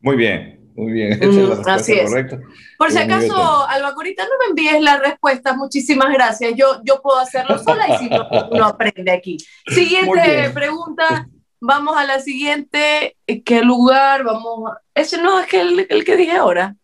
[0.00, 0.60] Muy bien.
[0.80, 2.40] Muy bien, esa es la mm, respuesta correcta.
[2.78, 6.54] Por si acaso, Albacorita, no me envíes la respuesta, muchísimas gracias.
[6.56, 9.36] Yo, yo puedo hacerlo sola y si no, uno aprende aquí.
[9.66, 11.28] Siguiente pregunta,
[11.60, 13.16] vamos a la siguiente.
[13.44, 14.24] ¿Qué lugar?
[14.24, 16.76] Vamos, ese no es que el, el que dije ahora.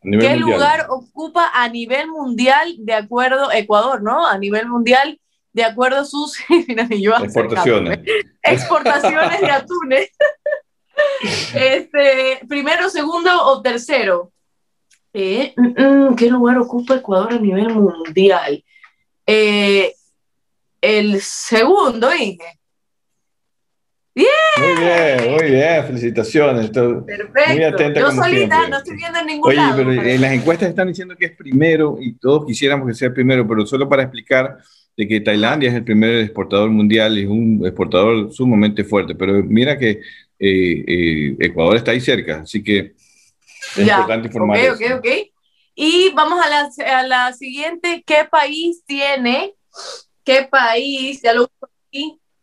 [0.00, 4.26] ¿Qué lugar ocupa a nivel mundial de acuerdo, Ecuador, ¿no?
[4.26, 5.20] A nivel mundial
[5.52, 8.00] de acuerdo a sus exportaciones.
[8.42, 10.10] Exportaciones de atunes.
[11.54, 14.32] Este, primero, segundo o tercero.
[15.12, 18.64] Eh, mm, mm, ¿Qué lugar ocupa Ecuador a nivel mundial?
[19.24, 19.94] Eh,
[20.80, 22.57] el segundo, Inge.
[24.18, 24.28] Bien.
[24.58, 26.70] Muy bien, muy bien, felicitaciones.
[26.70, 27.52] Perfecto.
[27.52, 30.88] Muy atenta Yo solita no estoy viendo en ningún Oye, pero en las encuestas están
[30.88, 34.58] diciendo que es primero y todos quisiéramos que sea primero, pero solo para explicar
[34.96, 39.34] de que Tailandia es el primer exportador mundial y es un exportador sumamente fuerte, pero
[39.44, 40.00] mira que
[40.40, 42.94] eh, eh, Ecuador está ahí cerca, así que
[43.76, 44.58] es importante informar.
[44.70, 45.06] Ok, ok, ok.
[45.76, 49.54] Y vamos a la, a la, siguiente, ¿qué país tiene,
[50.24, 51.48] qué país, ya lo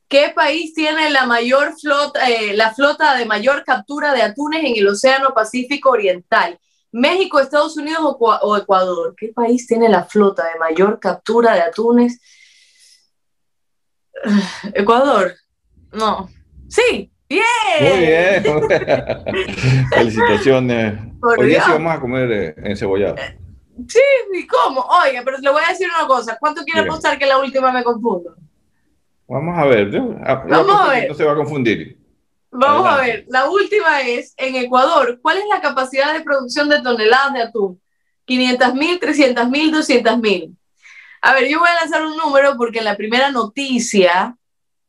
[0.07, 4.75] qué país tiene la mayor flota, eh, la flota de mayor captura de atunes en
[4.75, 6.59] el Océano Pacífico Oriental?
[6.91, 9.15] México, Estados Unidos o, Ecuador.
[9.17, 12.21] ¿Qué país tiene la flota de mayor captura de atunes?
[14.73, 15.33] Ecuador.
[15.91, 16.29] No.
[16.69, 17.43] Sí, ¡Bien!
[17.81, 18.43] Muy bien.
[19.89, 20.99] Felicitaciones.
[21.21, 23.15] Hoy día sí vamos a comer eh, encebollado.
[23.87, 23.99] Sí,
[24.33, 24.81] ¿y cómo?
[25.03, 26.37] Oiga, pero le voy a decir una cosa.
[26.39, 28.35] ¿Cuánto quiere apostar que la última me confundo?
[29.27, 29.91] Vamos a ver.
[29.91, 31.07] Vamos a ver.
[31.09, 31.97] No se va a confundir.
[32.51, 33.25] Vamos a ver.
[33.27, 37.81] La última es, en Ecuador, ¿cuál es la capacidad de producción de toneladas de atún?
[38.25, 40.57] 500 mil, 300 mil, 200 mil.
[41.21, 44.37] A ver, yo voy a lanzar un número porque en la primera noticia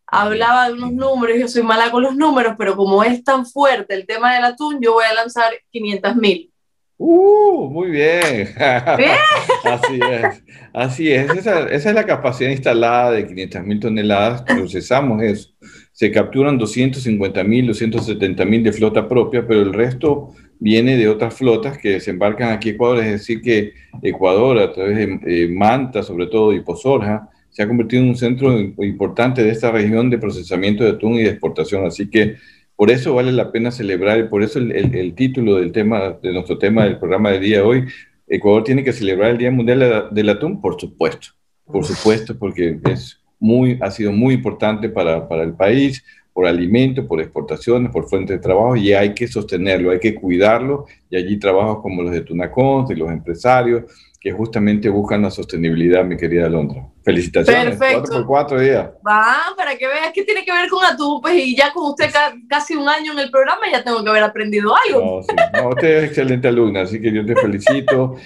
[0.07, 3.95] hablaba de unos números, yo soy mala con los números, pero como es tan fuerte
[3.95, 6.53] el tema del atún, yo voy a lanzar 500 mil.
[6.99, 7.69] ¡Uh!
[7.71, 8.49] Muy bien.
[9.65, 10.43] así es.
[10.73, 11.31] Así es.
[11.31, 14.43] Esa, esa, es la capacidad instalada de 500 mil toneladas.
[14.43, 15.51] Procesamos eso.
[15.93, 21.35] Se capturan 250 mil, 270 mil de flota propia, pero el resto viene de otras
[21.35, 22.99] flotas que desembarcan aquí en Ecuador.
[22.99, 27.69] Es decir, que Ecuador, a través de eh, Manta, sobre todo, y Pozorja, se ha
[27.69, 31.87] convertido en un centro importante de esta región de procesamiento de atún y de exportación.
[31.87, 32.37] Así que
[32.77, 36.59] por eso vale la pena celebrar, y por eso el, título del tema, de nuestro
[36.59, 37.85] tema del programa del día de hoy,
[38.29, 41.29] Ecuador tiene que celebrar el Día Mundial del Atún, por supuesto,
[41.65, 46.05] por supuesto, porque es muy, ha sido muy importante para, para el país,
[46.35, 50.85] por alimento, por exportaciones, por fuente de trabajo, y hay que sostenerlo, hay que cuidarlo,
[51.09, 53.85] y allí trabajos como los de Tunacón, de los empresarios,
[54.21, 56.87] que justamente buscan la sostenibilidad, mi querida Londra.
[57.05, 57.77] Felicitaciones.
[57.77, 58.01] Perfecto.
[58.01, 58.91] Cuatro por cuatro días.
[59.07, 62.11] Va, para que veas que tiene que ver con atún, pues, y ya con usted
[62.49, 65.19] casi un año en el programa ya tengo que haber aprendido algo.
[65.19, 65.35] No, sí.
[65.53, 68.17] no usted es excelente alumna, así que yo te felicito.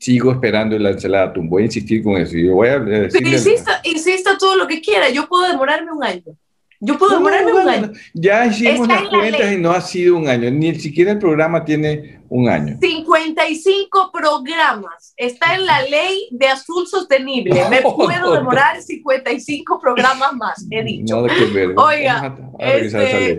[0.00, 1.48] Sigo esperando la ensalada atún.
[1.48, 2.36] Voy a insistir con eso.
[2.36, 5.08] Yo voy a insista, insista todo lo que quiera.
[5.10, 6.36] Yo puedo demorarme un año.
[6.84, 7.92] Yo puedo demorarme un año.
[8.12, 12.22] Ya hicimos las cuentas y no ha sido un año, ni siquiera el programa tiene
[12.28, 12.76] un año.
[12.80, 15.14] 55 programas.
[15.16, 17.68] Está en la ley de azul sostenible.
[17.70, 21.20] Me puedo demorar 55 programas más, he dicho.
[21.20, 21.72] Nada que ver.
[21.76, 23.38] Oiga, este,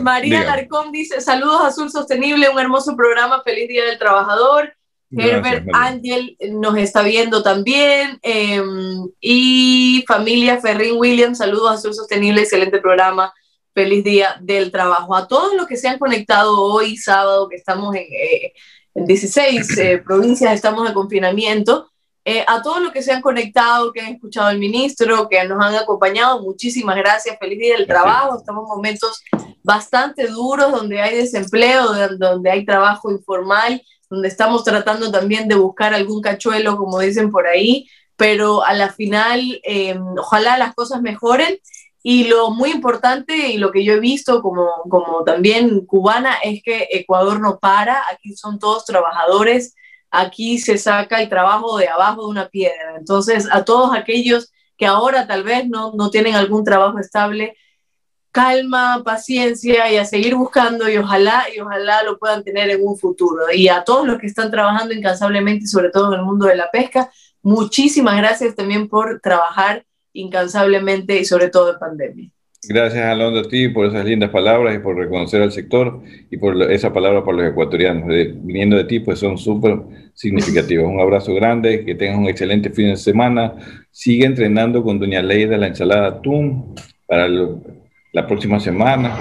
[0.00, 4.72] María Larcón dice, saludos Azul Sostenible, un hermoso programa, feliz Día del Trabajador.
[5.10, 8.18] Herbert Ángel nos está viendo también.
[8.22, 13.32] Em, y familia Ferrín Williams, saludos a Sur Sostenible, excelente programa.
[13.74, 15.16] Feliz día del trabajo.
[15.16, 18.06] A todos los que se han conectado hoy, sábado, que estamos en,
[18.94, 21.90] 16 eh, eh, provincias, estamos de confinamiento.
[22.26, 25.62] Eh, a todos los que se han conectado, que han escuchado al ministro, que nos
[25.62, 27.36] han acompañado, muchísimas gracias.
[27.38, 28.38] Feliz día del trabajo.
[28.38, 29.22] Estamos en momentos
[29.62, 35.94] bastante duros donde hay desempleo, donde hay trabajo informal, donde estamos tratando también de buscar
[35.94, 41.58] algún cachuelo, como dicen por ahí, pero a la final, em, ojalá las cosas mejoren.
[42.02, 46.62] Y lo muy importante y lo que yo he visto como, como también cubana es
[46.62, 49.74] que Ecuador no para, aquí son todos trabajadores
[50.14, 52.96] aquí se saca el trabajo de abajo de una piedra.
[52.96, 57.56] Entonces, a todos aquellos que ahora tal vez no, no tienen algún trabajo estable,
[58.34, 62.98] calma, paciencia y a seguir buscando y ojalá y ojalá lo puedan tener en un
[62.98, 63.44] futuro.
[63.54, 66.68] Y a todos los que están trabajando incansablemente, sobre todo en el mundo de la
[66.68, 67.12] pesca,
[67.42, 72.30] muchísimas gracias también por trabajar incansablemente y sobre todo en pandemia.
[72.66, 76.60] Gracias, Alonso, a ti por esas lindas palabras y por reconocer al sector y por
[76.72, 78.08] esa palabra para los ecuatorianos.
[78.42, 79.78] viniendo de ti, pues son súper
[80.14, 80.90] significativos.
[80.90, 83.54] Un abrazo grande, que tengas un excelente fin de semana.
[83.92, 86.74] Sigue entrenando con Doña Leida la ensalada atún
[87.06, 87.28] para
[88.14, 89.12] la próxima semana.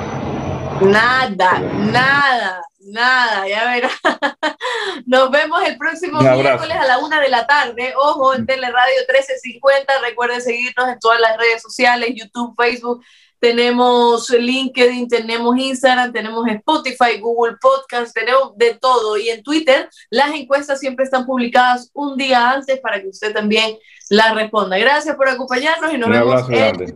[0.82, 3.92] Nada, nada, nada, ya verás.
[5.08, 7.94] Nos vemos el próximo miércoles a la una de la tarde.
[7.98, 9.94] Ojo, en Teleradio 1350.
[10.08, 13.04] Recuerden seguirnos en todas las redes sociales, YouTube, Facebook
[13.44, 19.18] tenemos LinkedIn, tenemos Instagram, tenemos Spotify, Google Podcast, tenemos de todo.
[19.18, 23.76] Y en Twitter las encuestas siempre están publicadas un día antes para que usted también
[24.10, 24.78] las responda.
[24.78, 26.94] Gracias por acompañarnos y nos vemos el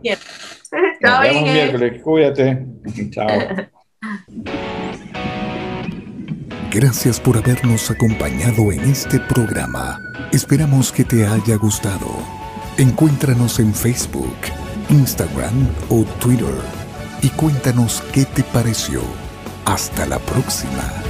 [1.00, 2.02] Nos vemos miércoles.
[2.02, 2.66] Cuídate.
[3.10, 3.28] Chao.
[6.70, 10.00] Gracias por habernos acompañado en este programa.
[10.32, 12.08] Esperamos que te haya gustado.
[12.76, 14.36] Encuéntranos en Facebook
[14.90, 16.54] Instagram o Twitter
[17.20, 19.02] y cuéntanos qué te pareció.
[19.66, 21.07] Hasta la próxima.